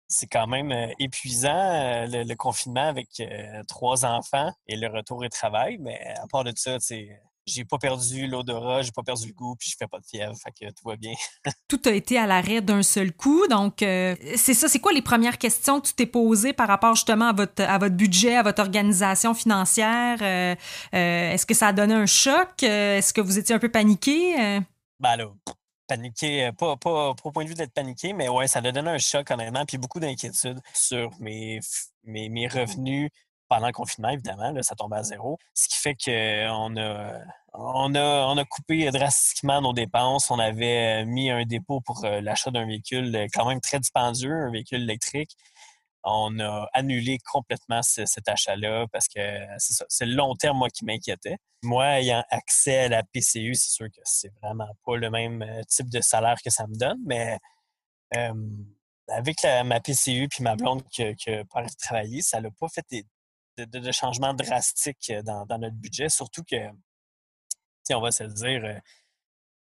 c'est 0.07 0.27
quand 0.27 0.47
même 0.47 0.73
euh, 0.73 0.87
épuisant, 0.99 1.51
euh, 1.51 2.07
le, 2.07 2.23
le 2.23 2.35
confinement 2.35 2.89
avec 2.89 3.09
euh, 3.21 3.63
trois 3.67 4.05
enfants 4.07 4.51
et 4.67 4.77
le 4.77 4.89
retour 4.89 5.19
au 5.19 5.29
travail. 5.29 5.77
Mais 5.81 6.01
à 6.23 6.27
part 6.31 6.45
de 6.45 6.53
ça, 6.57 6.79
tu 6.79 6.87
sais, 6.87 7.21
j'ai 7.49 7.65
pas 7.65 7.79
perdu 7.79 8.27
l'odorat, 8.27 8.83
j'ai 8.83 8.93
pas 8.93 9.03
perdu 9.03 9.27
le 9.29 9.33
goût, 9.33 9.57
puis 9.57 9.71
je 9.71 9.77
fais 9.77 9.87
pas 9.87 9.99
de 9.99 10.07
fièvre, 10.07 10.35
fait 10.37 10.53
que 10.53 10.71
tout 10.73 10.87
va 10.87 10.97
bien. 10.97 11.15
Tout 11.69 11.81
a 11.87 11.91
été 11.91 12.19
à 12.19 12.27
l'arrêt 12.27 12.61
d'un 12.61 12.83
seul 12.83 13.13
coup. 13.13 13.47
Donc, 13.49 13.83
euh, 13.83 14.15
c'est 14.37 14.55
ça. 14.55 14.69
C'est 14.69 14.79
quoi 14.79 14.93
les 14.93 15.03
premières 15.03 15.39
questions 15.39 15.81
que 15.81 15.89
tu 15.89 15.95
t'es 15.95 16.07
posées 16.07 16.53
par 16.53 16.69
rapport 16.69 16.95
justement 16.95 17.29
à 17.29 17.33
votre, 17.33 17.63
à 17.63 17.79
votre 17.79 17.95
budget, 17.95 18.37
à 18.37 18.43
votre 18.43 18.63
organisation 18.63 19.35
financière? 19.35 20.19
Euh, 20.23 20.55
euh, 20.95 21.33
Est-ce 21.33 21.47
que 21.47 21.55
ça 21.55 21.69
a 21.69 21.73
donné 21.73 21.95
un 21.95 22.07
choc? 22.07 22.63
Est-ce 22.63 23.13
que 23.13 23.21
vous 23.21 23.39
étiez 23.39 23.55
un 23.55 23.59
peu 23.59 23.71
paniqué? 23.71 24.35
Ben 25.01 25.17
là, 25.17 25.27
paniqué, 25.87 26.51
pas, 26.59 26.77
pas, 26.77 27.15
pas 27.15 27.23
au 27.25 27.33
point 27.33 27.45
de 27.45 27.49
vue 27.49 27.55
d'être 27.55 27.73
paniqué, 27.73 28.13
mais 28.13 28.29
ouais, 28.29 28.49
ça 28.49 28.61
a 28.61 28.63
donné 28.63 28.91
un 28.91 28.99
choc, 28.99 29.31
honnêtement, 29.31 29.65
puis 29.65 29.79
beaucoup 29.79 30.01
d'inquiétude 30.01 30.61
sur 30.75 31.11
mes, 31.21 31.61
mes, 32.05 32.29
mes 32.29 32.49
revenus 32.49 33.11
pendant 33.49 33.67
le 33.69 33.73
confinement, 33.73 34.11
évidemment, 34.11 34.51
là, 34.53 34.63
ça 34.63 34.75
tombait 34.75 34.97
à 34.97 35.03
zéro. 35.03 35.39
Ce 35.55 35.69
qui 35.69 35.77
fait 35.79 35.95
qu'on 35.95 36.77
a, 36.77 37.21
on 37.55 37.95
a, 37.95 38.27
on 38.27 38.37
a 38.37 38.45
coupé 38.45 38.91
drastiquement 38.91 39.61
nos 39.61 39.73
dépenses. 39.73 40.31
On 40.31 40.39
avait 40.39 41.05
mis 41.07 41.31
un 41.31 41.45
dépôt 41.45 41.81
pour 41.81 42.05
euh, 42.05 42.21
l'achat 42.21 42.51
d'un 42.51 42.67
véhicule 42.67 43.15
euh, 43.17 43.27
quand 43.33 43.47
même 43.49 43.61
très 43.61 43.79
dispendieux, 43.81 44.33
un 44.33 44.51
véhicule 44.51 44.83
électrique. 44.83 45.31
On 46.05 46.39
a 46.41 46.69
annulé 46.75 47.19
complètement 47.33 47.83
ce- 47.83 48.07
cet 48.07 48.29
achat-là 48.29 48.87
parce 48.93 49.09
que 49.09 49.21
c'est 49.59 49.75
ça, 49.75 49.85
c'est 49.89 50.07
le 50.07 50.15
long 50.15 50.35
terme, 50.37 50.59
moi, 50.59 50.69
qui 50.71 50.85
m'inquiétait. 50.85 51.37
Moi, 51.63 51.85
ayant 52.01 52.23
accès 52.31 52.79
à 52.85 52.89
la 52.89 53.03
PCU, 53.03 53.55
c'est 53.55 53.71
sûr 53.71 53.87
que 53.87 54.01
c'est 54.05 54.33
vraiment 54.43 54.69
pas 54.87 54.97
le 54.97 55.11
même 55.11 55.43
euh, 55.43 55.63
type 55.69 55.91
de 55.91 56.01
salaire 56.01 56.37
que 56.45 56.51
ça 56.51 56.67
me 56.67 56.75
donne, 56.77 56.99
mais 57.05 57.39
euh, 58.17 58.33
avec 59.09 59.43
la- 59.43 59.65
ma 59.65 59.81
PCU 59.81 60.29
puis 60.29 60.43
ma 60.45 60.55
blonde 60.57 60.83
qui 60.91 61.15
qui 61.17 61.31
a 61.31 61.43
travailler, 61.83 62.23
ça 62.23 62.41
n'a 62.41 62.51
pas 62.61 62.69
fait 62.69 62.85
de, 63.65 63.93
changements 63.93 64.35
drastiques 64.35 65.13
dans, 65.25 65.47
dans 65.47 65.59
notre 65.59 65.77
budget, 65.77 66.09
surtout 66.09 66.43
que, 66.45 66.57
sais, 67.85 67.95
on 67.95 68.01
va 68.01 68.11
se 68.11 68.25
le 68.25 68.33
dire, 68.33 68.65
euh, 68.65 68.79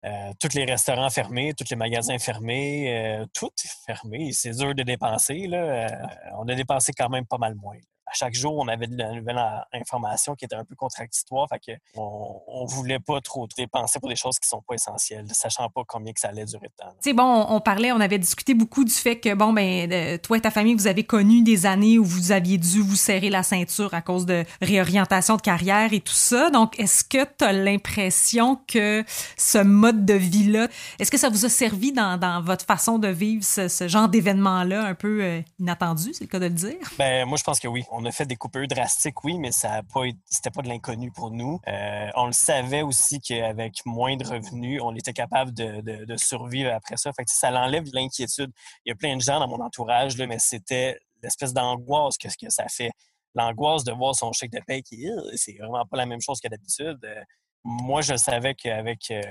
Euh, 0.05 0.33
tous 0.39 0.55
les 0.55 0.65
restaurants 0.65 1.11
fermés, 1.11 1.55
tous 1.55 1.69
les 1.71 1.77
magasins 1.77 2.19
fermés, 2.21 2.97
euh, 2.97 3.27
tout 3.35 3.51
est 3.65 3.85
fermé. 3.85 4.33
C'est 4.33 4.53
dur 4.53 4.73
de 4.73 4.85
dépenser. 4.85 5.49
Là. 5.49 5.59
Euh, 5.59 6.07
on 6.39 6.47
a 6.47 6.55
dépensé 6.55 6.93
quand 6.93 7.09
même 7.09 7.27
pas 7.27 7.39
mal 7.39 7.57
moins 7.57 7.79
à 8.11 8.15
chaque 8.15 8.35
jour, 8.35 8.57
on 8.57 8.69
avait 8.69 8.87
de 8.87 8.97
la 8.97 9.13
nouvelle 9.13 9.41
information 9.73 10.35
qui 10.35 10.45
était 10.45 10.57
un 10.57 10.65
peu 10.65 10.75
contradictoire. 10.75 11.47
Fait 11.49 11.59
que 11.59 11.73
on, 11.95 12.65
voulait 12.67 12.99
pas 12.99 13.21
trop 13.21 13.47
dépenser 13.57 13.99
pour 13.99 14.09
des 14.09 14.17
choses 14.17 14.39
qui 14.39 14.49
sont 14.49 14.63
pas 14.63 14.75
essentielles, 14.75 15.27
sachant 15.33 15.69
pas 15.71 15.83
combien 15.87 16.13
que 16.13 16.21
ça 16.21 16.29
allait 16.29 16.45
durer 16.45 16.69
de 16.69 16.85
temps. 16.85 16.93
Tu 17.03 17.15
bon, 17.15 17.47
on, 17.49 17.61
parlait, 17.61 17.93
on 17.93 18.01
avait 18.01 18.19
discuté 18.19 18.55
beaucoup 18.55 18.85
du 18.85 18.93
fait 18.93 19.19
que, 19.19 19.35
bon, 19.35 19.53
ben, 19.53 20.19
toi 20.19 20.37
et 20.37 20.41
ta 20.41 20.51
famille, 20.51 20.75
vous 20.75 20.87
avez 20.87 21.05
connu 21.05 21.43
des 21.43 21.67
années 21.67 21.99
où 21.99 22.05
vous 22.05 22.33
aviez 22.33 22.59
dû 22.59 22.81
vous 22.81 22.97
serrer 22.97 23.31
la 23.31 23.43
ceinture 23.43 23.95
à 23.95 24.03
cause 24.03 24.27
de 24.27 24.45
réorientation 24.61 25.37
de 25.37 25.43
carrière 25.43 25.93
et 25.93 26.01
tout 26.01 26.13
ça. 26.13 26.51
Donc, 26.51 26.79
est-ce 26.79 27.05
que 27.05 27.25
tu 27.25 27.45
as 27.45 27.53
l'impression 27.53 28.59
que 28.67 29.05
ce 29.37 29.59
mode 29.59 30.05
de 30.05 30.15
vie-là, 30.15 30.69
est-ce 30.99 31.11
que 31.11 31.19
ça 31.19 31.29
vous 31.29 31.45
a 31.45 31.49
servi 31.49 31.93
dans, 31.93 32.19
votre 32.43 32.65
façon 32.65 32.99
de 32.99 33.09
vivre 33.09 33.45
ce, 33.45 33.89
genre 33.89 34.09
d'événement-là 34.09 34.85
un 34.85 34.95
peu 34.95 35.23
euh, 35.23 35.41
inattendu, 35.59 36.13
c'est 36.13 36.25
le 36.25 36.29
cas 36.29 36.39
de 36.39 36.45
le 36.45 36.51
dire? 36.51 36.77
Ben, 36.99 37.27
moi, 37.27 37.37
je 37.39 37.45
pense 37.45 37.59
que 37.61 37.69
oui 37.69 37.85
on 37.98 37.98
a 38.05 38.13
fait 38.13 38.27
des 38.27 38.37
coupures 38.37 38.69
drastiques, 38.69 39.25
oui, 39.25 39.39
mais 39.39 39.53
ça 39.53 39.83
c'était 40.27 40.51
pas 40.51 40.63
de 40.63 40.69
l'inconnu 40.69 41.11
pour 41.11 41.31
nous. 41.31 41.61
Euh, 41.69 42.09
on 42.17 42.27
le 42.27 42.33
savait 42.33 42.83
aussi 42.83 43.21
qu'avec 43.21 43.85
moins 43.87 44.17
de 44.17 44.27
revenus, 44.27 44.81
on 44.83 44.95
était 44.95 45.13
capable 45.13 45.53
de, 45.53 46.17
survivre 46.17 46.73
après 46.73 46.97
ça. 46.97 47.13
Fait 47.13 47.25
ça 47.27 47.51
l'enlève 47.51 47.85
l'inquiétude. 47.93 48.53
Il 48.85 48.91
y 48.91 48.93
a 48.93 48.95
plein 48.95 49.17
de 49.17 49.23
gens 49.23 49.41
dans 49.41 49.49
mon 49.49 49.61
entourage, 49.65 50.17
là, 50.17 50.27
mais 50.27 50.39
c'était 50.39 50.99
l'espèce 51.23 51.53
d'angoisse 51.53 52.19
que, 52.19 52.29
que 52.29 52.51
ça 52.51 52.67
fait. 52.69 52.91
L'angoisse 53.35 53.85
de 53.85 53.93
voir 53.93 54.15
son 54.15 54.33
chèque 54.33 54.53
de 54.53 54.61
paie 54.67 54.83
qui, 54.83 55.09
c'est 55.37 55.57
vraiment 55.59 55.85
pas 55.87 55.97
la 55.97 56.07
même 56.07 56.21
chose 56.21 56.41
que 56.41 56.49
d'habitude. 56.49 56.99
Euh, 57.05 57.23
moi, 57.65 58.01
je 58.01 58.17
savais 58.17 58.55
qu'avec 58.55 59.11
euh, 59.11 59.23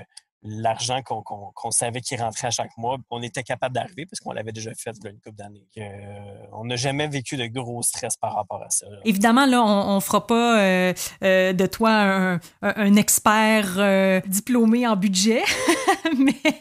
l'argent 0.42 1.02
qu'on 1.02 1.70
savait 1.70 2.00
qui 2.00 2.16
rentrait 2.16 2.48
à 2.48 2.50
chaque 2.50 2.76
mois, 2.76 2.98
on 3.10 3.22
était 3.22 3.42
capable 3.42 3.74
d'arriver 3.74 4.06
parce 4.06 4.20
qu'on 4.20 4.32
l'avait 4.32 4.52
déjà 4.52 4.70
fait 4.74 4.92
il 5.02 5.10
une 5.10 5.20
couple 5.20 5.36
d'années. 5.36 5.66
Euh, 5.78 6.46
on 6.52 6.64
n'a 6.64 6.76
jamais 6.76 7.08
vécu 7.08 7.36
de 7.36 7.46
gros 7.48 7.82
stress 7.82 8.16
par 8.16 8.34
rapport 8.34 8.62
à 8.62 8.70
ça. 8.70 8.86
Évidemment, 9.04 9.46
là, 9.46 9.62
on 9.62 9.96
ne 9.96 10.00
fera 10.00 10.26
pas 10.26 10.60
euh, 10.60 10.94
euh, 11.24 11.52
de 11.52 11.66
toi 11.66 11.90
un, 11.90 12.40
un 12.62 12.96
expert 12.96 14.22
diplômé 14.26 14.86
en 14.86 14.96
budget, 14.96 15.42
mais, 16.18 16.52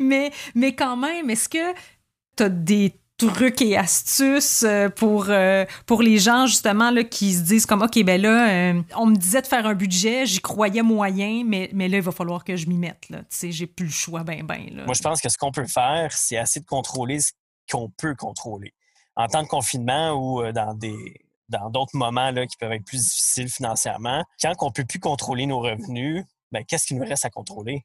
mais, 0.00 0.30
mais 0.54 0.74
quand 0.74 0.96
même, 0.96 1.30
est-ce 1.30 1.48
que 1.48 1.74
tu 2.36 2.42
as 2.42 2.48
des 2.48 2.99
trucs 3.28 3.62
et 3.62 3.76
astuces 3.76 4.62
euh, 4.62 4.88
pour, 4.88 5.26
euh, 5.28 5.64
pour 5.86 6.02
les 6.02 6.18
gens 6.18 6.46
justement 6.46 6.90
là, 6.90 7.04
qui 7.04 7.34
se 7.34 7.42
disent 7.42 7.66
comme 7.66 7.82
OK, 7.82 8.02
ben 8.04 8.20
là, 8.20 8.50
euh, 8.50 8.82
on 8.96 9.06
me 9.06 9.16
disait 9.16 9.42
de 9.42 9.46
faire 9.46 9.66
un 9.66 9.74
budget, 9.74 10.26
j'y 10.26 10.40
croyais 10.40 10.82
moyen, 10.82 11.44
mais, 11.44 11.70
mais 11.72 11.88
là, 11.88 11.98
il 11.98 12.02
va 12.02 12.12
falloir 12.12 12.44
que 12.44 12.56
je 12.56 12.66
m'y 12.66 12.78
mette. 12.78 13.06
Tu 13.08 13.16
sais, 13.28 13.52
j'ai 13.52 13.66
plus 13.66 13.86
le 13.86 13.92
choix, 13.92 14.22
ben, 14.22 14.44
ben. 14.44 14.68
Là. 14.72 14.84
Moi, 14.84 14.94
je 14.94 15.02
pense 15.02 15.20
que 15.20 15.28
ce 15.28 15.38
qu'on 15.38 15.52
peut 15.52 15.66
faire, 15.66 16.12
c'est 16.12 16.36
essayer 16.36 16.60
de 16.60 16.66
contrôler 16.66 17.20
ce 17.20 17.32
qu'on 17.70 17.90
peut 17.90 18.14
contrôler. 18.14 18.74
En 19.16 19.26
temps 19.26 19.42
de 19.42 19.48
confinement 19.48 20.12
ou 20.12 20.50
dans 20.52 20.74
des 20.74 21.20
dans 21.50 21.68
d'autres 21.68 21.96
moments 21.96 22.30
là, 22.30 22.46
qui 22.46 22.56
peuvent 22.56 22.72
être 22.72 22.84
plus 22.84 23.02
difficiles 23.02 23.50
financièrement, 23.50 24.24
quand 24.40 24.52
on 24.60 24.66
ne 24.66 24.70
peut 24.70 24.84
plus 24.84 25.00
contrôler 25.00 25.46
nos 25.46 25.58
revenus, 25.58 26.24
ben, 26.52 26.64
qu'est-ce 26.64 26.86
qu'il 26.86 26.96
nous 26.96 27.04
reste 27.04 27.24
à 27.24 27.30
contrôler? 27.30 27.84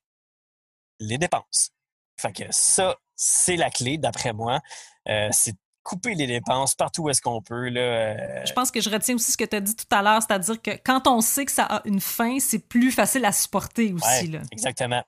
Les 1.00 1.18
dépenses. 1.18 1.72
Fait 2.18 2.48
ça, 2.52 2.96
c'est 3.16 3.56
la 3.56 3.70
clé, 3.70 3.98
d'après 3.98 4.34
moi. 4.34 4.62
Euh, 5.08 5.30
c'est 5.32 5.56
couper 5.84 6.16
les 6.16 6.26
dépenses 6.26 6.74
partout 6.74 7.04
où 7.04 7.10
est-ce 7.10 7.22
qu'on 7.22 7.42
peut. 7.42 7.70
Là, 7.70 7.82
euh. 7.82 8.46
Je 8.46 8.54
pense 8.54 8.72
que 8.72 8.82
je 8.82 8.90
retiens 8.90 9.16
aussi 9.16 9.32
ce 9.32 9.38
que 9.38 9.46
tu 9.46 9.56
as 9.56 9.62
dit 9.62 9.76
tout 9.76 9.86
à 9.92 10.02
l'heure, 10.02 10.22
c'est-à-dire 10.22 10.62
que 10.62 10.72
quand 10.84 11.08
on 11.08 11.22
sait 11.22 11.46
que 11.46 11.52
ça 11.52 11.66
a 11.66 11.82
une 11.86 12.02
fin, 12.02 12.40
c'est 12.40 12.60
plus 12.60 12.92
facile 12.92 13.24
à 13.26 13.32
supporter 13.32 13.94
aussi. 13.94 14.28
là. 14.28 14.40
Exactement 14.52 15.04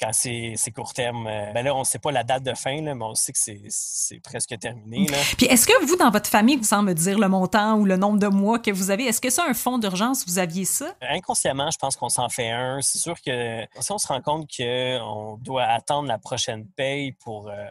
quand 0.00 0.12
c'est 0.12 0.70
court 0.74 0.92
terme. 0.92 1.26
Euh, 1.26 1.52
ben 1.52 1.64
là, 1.64 1.74
on 1.74 1.80
ne 1.80 1.84
sait 1.84 1.98
pas 1.98 2.12
la 2.12 2.24
date 2.24 2.42
de 2.42 2.54
fin, 2.54 2.80
mais 2.80 2.92
on 3.00 3.14
sait 3.14 3.32
que 3.32 3.38
c'est 3.38 4.20
presque 4.20 4.58
terminé. 4.58 5.06
Puis 5.38 5.46
est-ce 5.46 5.66
que 5.66 5.86
vous, 5.86 5.96
dans 5.96 6.10
votre 6.10 6.28
famille, 6.28 6.56
vous 6.56 6.64
sans 6.64 6.82
me 6.82 6.92
dire 6.92 7.18
le 7.18 7.28
montant 7.28 7.76
ou 7.76 7.84
le 7.84 7.96
nombre 7.96 8.18
de 8.18 8.26
mois 8.26 8.58
que 8.58 8.70
vous 8.70 8.90
avez, 8.90 9.04
est-ce 9.04 9.20
que 9.20 9.30
c'est 9.30 9.42
un 9.42 9.54
fonds 9.54 9.78
d'urgence, 9.78 10.24
vous 10.26 10.38
aviez 10.38 10.64
ça? 10.64 10.94
Inconsciemment, 11.02 11.70
je 11.70 11.78
pense 11.78 11.96
qu'on 11.96 12.08
s'en 12.08 12.28
fait 12.28 12.50
un. 12.50 12.80
C'est 12.80 12.98
sûr 12.98 13.20
que 13.20 13.64
si 13.80 13.92
on 13.92 13.98
se 13.98 14.06
rend 14.06 14.20
compte 14.20 14.48
qu'on 14.56 15.38
doit 15.40 15.64
attendre 15.64 16.08
la 16.08 16.18
prochaine 16.18 16.66
paye 16.76 17.12
pour, 17.12 17.48
euh, 17.48 17.66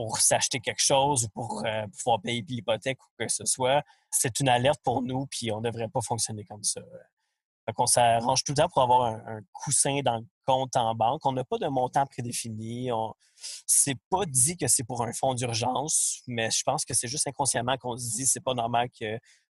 pour 0.00 0.16
s'acheter 0.18 0.60
quelque 0.60 0.82
chose 0.82 1.24
ou 1.24 1.28
pour 1.28 1.62
euh, 1.66 1.86
pouvoir 1.98 2.22
payer 2.22 2.42
l'hypothèque 2.48 2.98
ou 3.04 3.08
que 3.18 3.28
ce 3.28 3.44
soit, 3.44 3.82
c'est 4.10 4.40
une 4.40 4.48
alerte 4.48 4.80
pour 4.82 5.02
nous, 5.02 5.26
puis 5.26 5.52
on 5.52 5.60
ne 5.60 5.70
devrait 5.70 5.88
pas 5.88 6.00
fonctionner 6.00 6.42
comme 6.44 6.64
ça. 6.64 6.80
Fait 7.66 7.74
qu'on 7.74 7.84
s'arrange 7.84 8.42
tout 8.42 8.52
le 8.52 8.62
temps 8.62 8.68
pour 8.70 8.80
avoir 8.80 9.12
un, 9.12 9.40
coussin 9.52 10.00
dans 10.02 10.16
le 10.16 10.26
compte 10.46 10.74
en 10.76 10.94
banque. 10.94 11.20
On 11.26 11.32
n'a 11.32 11.44
pas 11.44 11.58
de 11.58 11.66
montant 11.66 12.06
prédéfini. 12.06 12.90
On... 12.90 13.12
C'est 13.66 13.98
pas 14.08 14.24
dit 14.24 14.56
que 14.56 14.68
c'est 14.68 14.84
pour 14.84 15.02
un 15.02 15.12
fonds 15.12 15.34
d'urgence, 15.34 16.22
mais 16.26 16.50
je 16.50 16.62
pense 16.62 16.86
que 16.86 16.94
c'est 16.94 17.08
juste 17.08 17.28
inconsciemment 17.28 17.76
qu'on 17.76 17.98
se 17.98 18.10
dit 18.10 18.26
c'est 18.26 18.42
pas 18.42 18.54
normal 18.54 18.88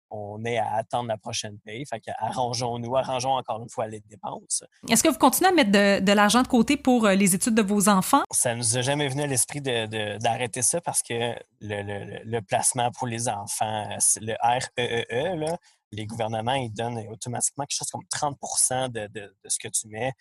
qu'on 0.09 0.43
ait 0.45 0.57
à 0.57 0.75
attendre 0.75 1.07
la 1.07 1.17
prochaine 1.17 1.57
paye. 1.59 1.85
Fait 1.85 2.01
arrangeons-nous, 2.17 2.95
arrangeons 2.95 3.33
encore 3.33 3.61
une 3.61 3.69
fois 3.69 3.87
les 3.87 3.99
dépenses. 4.01 4.63
Est-ce 4.89 5.03
que 5.03 5.09
vous 5.09 5.17
continuez 5.17 5.49
à 5.49 5.53
mettre 5.53 5.71
de, 5.71 6.11
l'argent 6.11 6.41
de 6.41 6.47
côté 6.47 6.77
pour 6.77 7.05
euh, 7.05 7.15
les 7.15 7.35
études 7.35 7.55
de 7.55 7.61
vos 7.61 7.89
enfants? 7.89 8.23
Ça 8.31 8.55
nous 8.55 8.77
a 8.77 8.81
jamais 8.81 9.07
venu 9.07 9.21
à 9.21 9.27
l'esprit 9.27 9.61
d'arrêter 9.61 10.61
ça 10.61 10.81
parce 10.81 11.01
que 11.01 11.35
le, 11.61 12.39
placement 12.41 12.91
pour 12.91 13.07
les 13.07 13.29
enfants, 13.29 13.87
le 14.21 14.33
REEE, 14.41 14.69
e 14.79 15.05
e, 15.11 15.35
là, 15.35 15.57
les 15.91 16.05
gouvernements, 16.05 16.53
ils 16.53 16.71
donnent 16.71 16.99
automatiquement 17.09 17.65
quelque 17.65 17.77
chose 17.77 17.89
comme 17.89 18.05
30 18.09 18.37
de, 18.91 19.35
ce 19.45 19.59
que 19.59 19.67
tu 19.67 19.87
mets. 19.87 20.13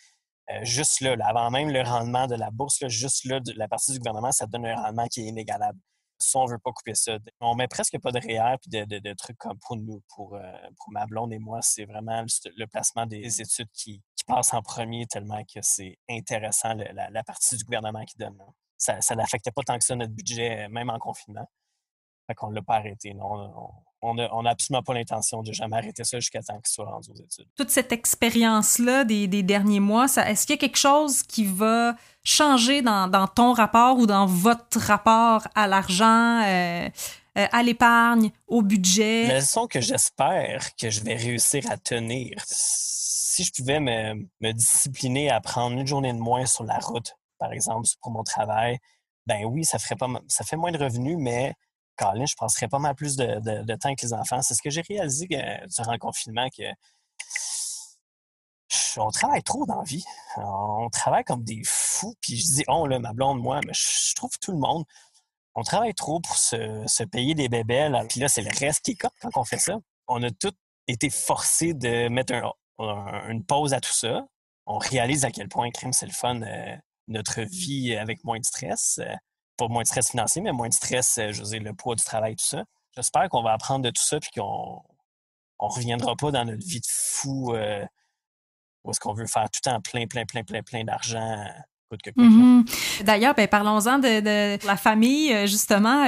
Euh, 0.51 0.65
juste 0.65 1.01
là, 1.03 1.15
avant 1.27 1.51
même 1.51 1.71
le 1.71 1.83
rendement 1.83 2.27
de 2.27 2.35
la 2.35 2.51
bourse, 2.51 2.87
juste 2.89 3.25
là, 3.27 3.41
de 3.41 3.53
la 3.53 3.69
partie 3.69 3.93
du 3.93 3.99
gouvernement, 3.99 4.33
ça 4.33 4.47
donne 4.47 4.65
un 4.65 4.77
rendement 4.77 5.07
qui 5.09 5.21
est 5.21 5.25
inégalable. 5.25 5.79
Ça, 6.19 6.41
on 6.41 6.47
ne 6.47 6.53
veut 6.53 6.59
pas 6.59 6.73
couper 6.73 6.95
ça. 6.95 7.19
On 7.41 7.55
met 7.55 7.69
presque 7.69 7.99
pas 8.01 8.11
de 8.11 8.19
REER 8.19 8.57
et 8.73 9.01
de, 9.01 9.15
trucs 9.15 9.39
comme 9.39 9.59
pour 9.61 9.77
nous, 9.77 10.03
pour, 10.15 10.35
euh, 10.35 10.41
pour 10.77 10.93
ma 10.93 11.05
et 11.31 11.39
moi. 11.39 11.61
C'est 11.63 11.85
vraiment 11.85 12.25
le, 12.57 12.67
placement 12.67 13.07
des 13.07 13.41
études 13.41 13.71
qui, 13.73 14.03
qui, 14.17 14.25
passe 14.27 14.53
en 14.53 14.63
premier 14.63 15.07
tellement 15.07 15.43
que 15.45 15.61
c'est 15.63 15.99
intéressant, 16.11 16.75
la, 16.75 17.25
partie 17.25 17.57
du 17.57 17.65
gouvernement 17.65 18.05
qui 18.05 18.17
donne. 18.17 18.37
Ça, 18.77 18.99
n'affectait 19.15 19.53
pas 19.53 19.63
tant 19.63 19.79
que 19.79 19.85
ça 19.85 19.97
notre 19.97 20.13
budget, 20.13 20.69
même 20.69 20.91
en 20.91 20.99
confinement. 20.99 21.49
Fait 22.27 22.35
qu'on 22.35 22.51
ne 22.51 22.57
l'a 22.57 22.63
pas 22.63 22.77
arrêté. 22.77 23.15
Non, 23.15 23.33
on 23.57 23.88
n'a 24.03 24.51
absolument 24.51 24.83
pas 24.83 24.95
l'intention 24.95 25.43
de 25.43 25.53
jamais 25.53 25.77
arrêter 25.77 26.05
ça 26.05 26.19
jusqu'à 26.21 26.43
temps 26.43 26.57
qu'il 26.57 26.73
soit 26.73 26.85
rendu 26.85 27.11
aux 27.11 27.15
études. 27.15 27.47
Toute 27.57 27.71
cette 27.71 27.93
expérience-là 27.93 29.05
des, 29.05 29.43
derniers 29.43 29.81
mois, 29.81 30.07
est-ce 30.07 30.47
qu'il 30.47 30.55
y 30.55 30.59
a 30.59 30.61
quelque 30.61 30.79
chose 30.79 31.23
qui 31.23 31.45
va 31.45 31.95
changer 32.25 32.83
dans, 32.83 33.27
ton 33.35 33.53
rapport 33.53 33.99
ou 33.99 34.07
dans 34.07 34.27
votre 34.27 34.79
rapport 34.79 35.47
à 35.55 35.67
l'argent, 35.67 36.43
euh, 36.45 36.89
euh, 37.39 37.47
à 37.51 37.63
l'épargne, 37.63 38.31
au 38.47 38.63
budget? 38.63 39.27
La 39.27 39.41
leçon 39.41 39.67
que 39.67 39.81
j'espère 39.81 40.75
que 40.77 40.91
je 40.91 41.01
vais 41.01 41.15
réussir 41.15 41.71
à 41.71 41.77
tenir, 41.77 42.37
si 42.47 43.45
je 43.45 43.53
pouvais 43.53 43.81
me, 43.81 44.15
me 44.41 44.53
discipliner 44.53 45.31
à 45.31 45.41
prendre 45.41 45.79
une 45.79 45.87
journée 45.87 46.13
de 46.13 46.19
moins 46.19 46.47
sur 46.47 46.65
la 46.65 46.79
route, 46.79 47.15
par 47.39 47.53
exemple, 47.53 47.87
pour 48.03 48.13
mon 48.13 48.25
travail, 48.25 48.79
ben 49.27 49.45
oui, 49.45 49.65
ça 49.65 49.79
ferait 49.79 49.97
pas, 49.97 50.09
ça 50.27 50.45
fait 50.45 50.57
moins 50.57 50.73
de 50.73 50.79
revenus, 50.79 51.17
mais 51.19 51.55
Colin, 51.99 52.27
je 52.27 52.35
passerais 52.37 52.69
pas 52.69 52.79
mal 52.79 52.95
plus 52.95 53.17
de, 53.17 53.75
temps 53.75 53.89
avec 53.89 54.03
les 54.03 54.13
enfants. 54.13 54.41
C'est 54.43 54.55
ce 54.55 54.63
que 54.63 54.71
j'ai 54.71 54.83
réalisé 54.83 55.27
euh, 55.33 55.67
durant 55.77 55.93
le 55.93 55.99
confinement 55.99 56.49
que 56.57 56.65
on 58.97 59.11
travaille 59.11 59.43
trop 59.43 59.65
dans 59.67 59.79
la 59.79 59.85
vie. 59.85 60.05
On 60.37 60.89
travaille 60.91 61.25
comme 61.25 61.45
des 61.45 61.63
fous. 61.65 62.15
Puis 62.21 62.37
je 62.37 62.55
dis, 62.55 62.65
oh 62.69 62.87
là, 62.87 62.99
ma 62.99 63.13
blonde, 63.13 63.41
moi, 63.41 63.61
mais 63.67 63.73
je 63.73 64.15
trouve 64.15 64.31
tout 64.41 64.53
le 64.53 64.59
monde. 64.59 64.85
On 65.55 65.63
travaille 65.63 65.95
trop 65.95 66.21
pour 66.21 66.37
se, 66.37 67.05
payer 67.05 67.35
des 67.35 67.49
bébés. 67.49 67.91
Puis 68.09 68.21
là, 68.21 68.29
c'est 68.29 68.43
le 68.43 68.51
reste 68.59 68.85
qui 68.85 68.93
est 68.93 68.97
quand 68.97 69.11
on 69.37 69.45
fait 69.45 69.59
ça. 69.59 69.79
On 70.07 70.23
a 70.23 70.31
tous 70.31 70.53
été 70.87 71.11
forcés 71.11 71.75
de 71.75 72.09
mettre 72.09 72.35
une 72.79 73.45
pause 73.45 73.75
à 73.75 73.81
tout 73.81 73.93
ça. 73.93 74.25
On 74.67 74.79
réalise 74.79 75.25
à 75.25 75.31
quel 75.31 75.49
point 75.49 75.71
crime 75.71 75.93
c'est 75.93 76.07
le 76.07 76.13
fun, 76.13 76.43
euh, 76.43 76.77
notre 77.09 77.41
vie 77.41 77.97
avec 77.97 78.23
moins 78.23 78.39
de 78.39 78.45
stress. 78.45 79.01
Euh, 79.03 79.15
pas 79.59 79.69
moins 79.69 79.83
de 79.83 79.89
stress 79.89 80.11
financier, 80.11 80.41
mais 80.41 80.53
moins 80.53 80.69
de 80.69 80.73
stress, 80.73 81.19
euh, 81.19 81.33
je 81.33 81.43
veux 81.43 81.49
dire, 81.49 81.63
le 81.63 81.75
poids 81.75 81.95
du 81.95 82.05
travail, 82.05 82.37
tout 82.37 82.47
ça. 82.47 82.65
J'espère 82.97 83.29
qu'on 83.29 83.43
va 83.43 83.53
apprendre 83.53 83.85
de 83.85 83.91
tout 83.91 84.03
ça 84.03 84.19
puis 84.19 84.31
qu'on 84.35 84.81
on 85.59 85.69
reviendra 85.69 86.17
pas 86.17 86.31
dans 86.31 86.45
notre 86.45 86.65
vie 86.65 86.81
de 86.81 86.87
fou 86.89 87.53
euh, 87.55 87.85
où 88.85 88.91
est-ce 88.91 89.01
qu'on 89.01 89.13
veut 89.13 89.27
faire 89.27 89.51
tout 89.51 89.61
le 89.65 89.71
temps 89.71 89.81
plein, 89.81 90.07
plein, 90.07 90.25
plein, 90.25 90.45
plein, 90.45 90.63
plein 90.63 90.85
d'argent. 90.85 91.45
Mm-hmm. 91.91 93.03
D'ailleurs, 93.05 93.35
ben, 93.35 93.49
parlons-en 93.49 93.99
de, 93.99 94.67
la 94.67 94.77
famille, 94.77 95.33
euh, 95.33 95.47
justement. 95.47 96.07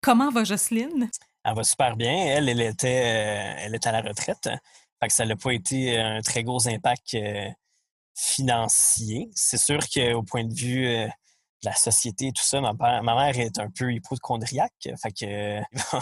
comment 0.00 0.30
va 0.30 0.44
Jocelyne? 0.44 1.10
Elle 1.44 1.54
va 1.54 1.64
super 1.64 1.96
bien. 1.96 2.12
Elle, 2.12 2.48
elle 2.48 2.60
était, 2.60 2.88
elle 2.88 3.74
est 3.74 3.86
à 3.86 3.92
la 3.92 4.02
retraite. 4.02 4.48
Fait 5.00 5.08
que 5.08 5.12
ça 5.12 5.24
n'a 5.24 5.36
pas 5.36 5.52
été 5.52 5.98
un 5.98 6.20
très 6.20 6.42
gros 6.42 6.68
impact 6.68 7.16
financier. 8.14 9.30
C'est 9.34 9.58
sûr 9.58 9.78
qu'au 9.88 10.22
point 10.22 10.44
de 10.44 10.54
vue 10.54 11.08
la 11.64 11.74
société 11.74 12.28
et 12.28 12.32
tout 12.32 12.42
ça. 12.42 12.60
Ma, 12.60 12.72
ma 13.02 13.14
mère 13.14 13.38
est 13.38 13.58
un 13.58 13.68
peu 13.70 13.92
hypochondriaque, 13.92 14.72
fait 15.00 15.12
que 15.12 15.60
euh, 15.94 16.00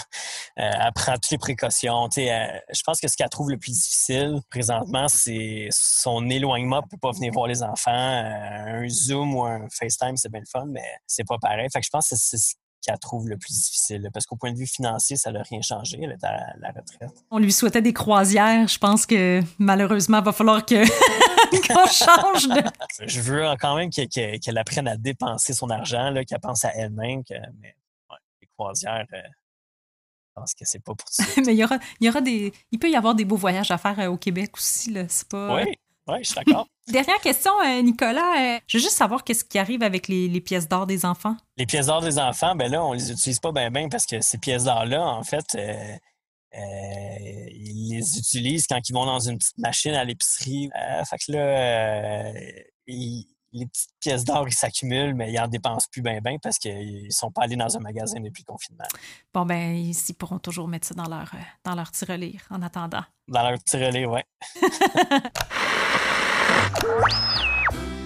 elle 0.57 0.92
prend 0.94 1.14
toutes 1.14 1.31
les 1.31 1.38
précautions. 1.38 2.09
Elle- 2.16 2.62
je 2.73 2.83
pense 2.83 3.01
que 3.01 3.09
ce 3.09 3.16
qu'elle 3.16 3.29
trouve 3.29 3.51
le 3.51 3.59
plus 3.59 3.73
difficile 3.73 4.40
présentement, 4.51 5.09
c'est 5.09 5.68
son 5.70 6.29
éloignement. 6.31 6.83
Peut 6.83 6.96
pas 7.01 7.12
venir 7.12 7.33
voir 7.33 7.46
les 7.46 7.62
enfants. 7.62 7.90
Euh, 7.90 8.83
un 8.85 8.88
Zoom 8.88 9.35
ou 9.35 9.44
un 9.44 9.66
FaceTime, 9.70 10.16
c'est 10.16 10.31
bien 10.31 10.40
le 10.40 10.46
fun, 10.51 10.66
mais 10.66 10.85
c'est 11.07 11.27
pas 11.27 11.38
pareil. 11.38 11.68
Fait 11.73 11.81
que 11.81 11.87
je 11.87 11.90
pense 11.90 12.09
que 12.09 12.16
c'est 12.16 12.37
ce 12.38 12.55
qu'elle 12.83 12.99
trouve 12.99 13.29
le 13.29 13.37
plus 13.37 13.53
difficile. 13.53 14.09
Parce 14.12 14.25
qu'au 14.27 14.37
point 14.37 14.53
de 14.53 14.57
vue 14.59 14.66
financier, 14.66 15.16
ça 15.16 15.31
n'a 15.33 15.43
rien 15.43 15.61
changé. 15.62 15.99
Elle 16.03 16.12
est 16.12 16.25
à 16.25 16.55
la 16.59 16.69
retraite. 16.69 17.11
On 17.31 17.38
lui 17.38 17.53
souhaitait 17.53 17.83
des 17.83 17.93
croisières. 17.93 18.66
Je 18.69 18.79
pense 18.79 19.05
que 19.07 19.43
malheureusement, 19.59 20.19
il 20.19 20.25
va 20.25 20.33
falloir 20.33 20.64
que 20.64 20.83
qu'on 21.69 21.87
change 21.87 22.49
de. 22.49 22.62
Je 23.07 23.21
veux 23.21 23.43
quand 23.61 23.77
même 23.77 23.90
qu'elle 23.90 24.59
apprenne 24.59 24.88
à 24.88 24.97
dépenser 24.97 25.53
son 25.53 25.69
argent, 25.71 26.12
qu'elle 26.27 26.40
pense 26.40 26.64
à 26.64 26.75
elle-même. 26.75 27.23
que- 27.25 27.35
Mais 27.61 27.75
ouais, 28.11 28.16
les 28.40 28.49
croisières, 28.57 29.07
euh, 29.12 29.19
je 29.23 30.33
pense 30.40 30.55
que 30.55 30.64
c'est 30.64 30.79
pas 30.83 30.95
pour. 30.95 31.09
Mais 31.45 31.53
il 31.55 31.59
y 31.59 31.64
aura, 31.64 31.79
il 32.01 32.07
y 32.07 32.09
aura 32.11 32.21
des. 32.21 32.53
Il 32.73 32.79
peut 32.79 32.88
y 32.90 32.97
avoir 32.97 33.14
des 33.14 33.25
beaux 33.25 33.37
voyages 33.37 33.71
à 33.71 33.79
faire 33.79 33.99
euh, 34.01 34.07
au 34.09 34.16
Québec 34.16 34.53
aussi. 34.57 34.93
Là. 34.93 35.05
Pas. 35.29 35.57
Oui, 35.57 35.75
oui, 36.09 36.16
je 36.21 36.25
suis 36.31 36.35
d'accord. 36.37 36.66
Dernière 36.90 37.20
question, 37.20 37.53
euh, 37.64 37.83
Nicolas. 37.83 38.57
euh, 38.57 38.59
je 38.66 38.79
veux 38.79 38.83
juste 38.83 38.96
savoir 38.96 39.22
qu'est-ce 39.22 39.44
qui 39.44 39.59
arrive 39.59 39.83
avec 39.83 40.09
les, 40.09 40.29
les 40.29 40.40
pièces 40.40 40.68
d'or 40.68 40.87
des 40.87 41.05
enfants. 41.05 41.37
Les 41.57 41.66
pièces 41.66 41.87
d'or 41.87 42.00
des 42.03 42.18
enfants, 42.18 42.55
ben 42.57 42.70
là, 42.70 42.85
on 42.85 42.92
les 42.92 43.11
utilise 43.12 43.38
pas 43.38 43.53
bien 43.53 43.70
bien 43.70 43.88
parce 43.88 44.07
que 44.07 44.20
ces 44.20 44.38
pièces 44.38 44.64
d'or-là, 44.64 45.00
en 45.03 45.22
fait, 45.22 45.44
euh, 45.55 45.74
euh, 46.57 46.59
ils 47.53 47.90
les 47.94 48.18
utilisent 48.18 48.66
quand 48.66 48.81
ils 48.88 48.92
vont 48.92 49.07
dans 49.07 49.20
une 49.20 49.38
petite 49.38 49.59
machine 49.59 49.92
à 49.94 50.05
l'épicerie. 50.05 50.68
Euh, 50.76 51.05
fait 51.05 51.16
que 51.18 51.33
là, 51.33 52.33
ils- 52.87 53.26
les 53.53 53.66
petites 53.66 53.90
pièces 54.00 54.24
d'or, 54.24 54.46
ils 54.48 54.55
s'accumulent, 54.55 55.14
mais 55.14 55.33
ils 55.33 55.38
en 55.40 55.48
dépensent 55.48 55.88
plus 55.90 56.03
bien 56.03 56.20
bien 56.20 56.37
parce 56.40 56.57
qu'ils 56.57 57.09
sont 57.12 57.33
pas 57.33 57.42
allés 57.42 57.57
dans 57.57 57.76
un 57.76 57.81
magasin 57.81 58.20
depuis 58.20 58.44
le 58.46 58.53
confinement. 58.53 58.85
Bon, 59.35 59.44
ben, 59.44 59.74
ils, 59.74 60.14
pourront 60.14 60.38
toujours 60.38 60.68
mettre 60.68 60.87
ça 60.87 60.94
dans 60.94 61.09
leur, 61.09 61.33
dans 61.64 61.74
leur 61.74 61.90
tirelire 61.90 62.42
en 62.50 62.62
attendant. 62.62 63.03
Dans 63.26 63.42
leur 63.50 63.59
tirelire, 63.64 64.09
ouais. 64.11 64.24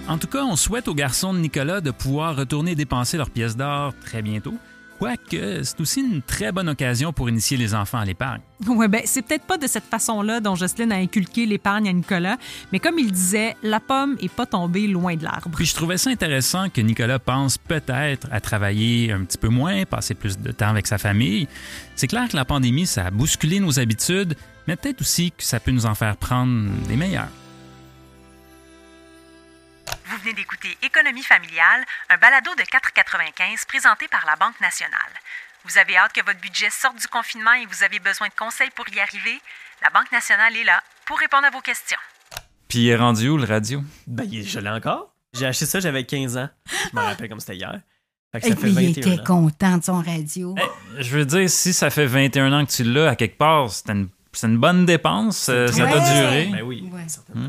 En 0.07 0.17
tout 0.17 0.27
cas, 0.27 0.43
on 0.43 0.55
souhaite 0.55 0.87
aux 0.87 0.93
garçons 0.93 1.33
de 1.33 1.39
Nicolas 1.39 1.81
de 1.81 1.91
pouvoir 1.91 2.35
retourner 2.35 2.75
dépenser 2.75 3.17
leurs 3.17 3.31
pièces 3.31 3.57
d'or 3.57 3.93
très 4.05 4.21
bientôt. 4.21 4.53
Quoique, 4.99 5.63
c'est 5.63 5.81
aussi 5.81 5.99
une 5.99 6.21
très 6.21 6.53
bonne 6.53 6.69
occasion 6.69 7.11
pour 7.11 7.27
initier 7.27 7.57
les 7.57 7.75
enfants 7.75 7.97
à 7.97 8.05
l'épargne. 8.05 8.39
Ouais, 8.65 8.87
ben, 8.87 9.01
c'est 9.03 9.23
peut-être 9.23 9.43
pas 9.43 9.57
de 9.57 9.67
cette 9.67 9.83
façon-là 9.83 10.39
dont 10.39 10.55
Jocelyne 10.55 10.93
a 10.93 10.95
inculqué 10.95 11.45
l'épargne 11.45 11.89
à 11.89 11.93
Nicolas, 11.93 12.37
mais 12.71 12.79
comme 12.79 12.97
il 12.97 13.11
disait, 13.11 13.57
la 13.61 13.81
pomme 13.81 14.15
est 14.21 14.31
pas 14.31 14.45
tombée 14.45 14.87
loin 14.87 15.15
de 15.15 15.23
l'arbre. 15.25 15.49
Puis 15.53 15.65
je 15.65 15.75
trouvais 15.75 15.97
ça 15.97 16.11
intéressant 16.11 16.69
que 16.69 16.79
Nicolas 16.79 17.19
pense 17.19 17.57
peut-être 17.57 18.27
à 18.31 18.39
travailler 18.39 19.11
un 19.11 19.25
petit 19.25 19.37
peu 19.37 19.49
moins, 19.49 19.83
passer 19.83 20.13
plus 20.13 20.39
de 20.39 20.51
temps 20.53 20.69
avec 20.69 20.87
sa 20.87 20.97
famille. 20.97 21.49
C'est 21.95 22.07
clair 22.07 22.29
que 22.29 22.37
la 22.37 22.45
pandémie, 22.45 22.85
ça 22.85 23.07
a 23.07 23.11
bousculé 23.11 23.59
nos 23.59 23.79
habitudes, 23.79 24.37
mais 24.65 24.77
peut-être 24.77 25.01
aussi 25.01 25.31
que 25.31 25.43
ça 25.43 25.59
peut 25.59 25.71
nous 25.71 25.87
en 25.87 25.95
faire 25.95 26.15
prendre 26.15 26.69
des 26.87 26.95
meilleures. 26.95 27.31
Venez 30.25 30.33
d'écouter 30.37 30.75
Économie 30.81 31.21
familiale, 31.21 31.85
un 32.09 32.17
balado 32.17 32.49
de 32.55 32.63
4,95 32.63 33.67
présenté 33.67 34.07
par 34.07 34.25
la 34.25 34.35
Banque 34.35 34.59
nationale. 34.59 35.13
Vous 35.65 35.77
avez 35.77 35.97
hâte 35.97 36.13
que 36.13 36.25
votre 36.25 36.39
budget 36.41 36.71
sorte 36.71 36.97
du 36.99 37.05
confinement 37.07 37.53
et 37.53 37.67
vous 37.67 37.83
avez 37.83 37.99
besoin 37.99 38.27
de 38.29 38.33
conseils 38.33 38.71
pour 38.75 38.85
y 38.89 38.99
arriver? 38.99 39.39
La 39.83 39.91
Banque 39.91 40.11
nationale 40.11 40.57
est 40.57 40.63
là 40.63 40.81
pour 41.05 41.19
répondre 41.19 41.45
à 41.45 41.51
vos 41.51 41.61
questions. 41.61 41.99
Puis 42.67 42.79
il 42.79 42.89
est 42.89 42.95
rendu 42.95 43.29
où 43.29 43.37
le 43.37 43.45
radio? 43.45 43.83
Ben, 44.07 44.23
il- 44.31 44.47
je 44.49 44.59
l'ai 44.59 44.69
encore. 44.71 45.13
J'ai 45.33 45.45
acheté 45.45 45.67
ça, 45.67 45.79
j'avais 45.79 46.05
15 46.05 46.37
ans. 46.37 46.49
Je 46.71 46.95
me 46.97 47.01
rappelle 47.03 47.29
comme 47.29 47.39
c'était 47.39 47.57
hier. 47.57 47.79
Fait 48.31 48.41
que 48.41 48.47
Et 48.47 48.49
ça 48.49 48.55
fait 48.55 48.61
puis, 48.63 48.71
il 48.71 48.95
21 48.95 49.11
était 49.13 49.19
ans. 49.21 49.23
content 49.25 49.77
de 49.77 49.83
son 49.83 50.01
radio. 50.01 50.55
Je 50.97 51.09
veux 51.17 51.25
dire, 51.25 51.47
si 51.51 51.71
ça 51.71 51.91
fait 51.91 52.07
21 52.07 52.51
ans 52.51 52.65
que 52.65 52.71
tu 52.71 52.83
l'as, 52.83 53.09
à 53.11 53.15
quelque 53.15 53.37
part, 53.37 53.69
c'est 53.69 53.91
une, 53.91 54.57
bonne 54.57 54.87
dépense, 54.87 55.49
euh, 55.49 55.67
ça 55.67 55.85
doit 55.85 55.99
durer. 55.99 56.49
Ben 56.51 56.63
oui, 56.63 56.89
Ouais. 56.91 57.07
certainement. 57.07 57.47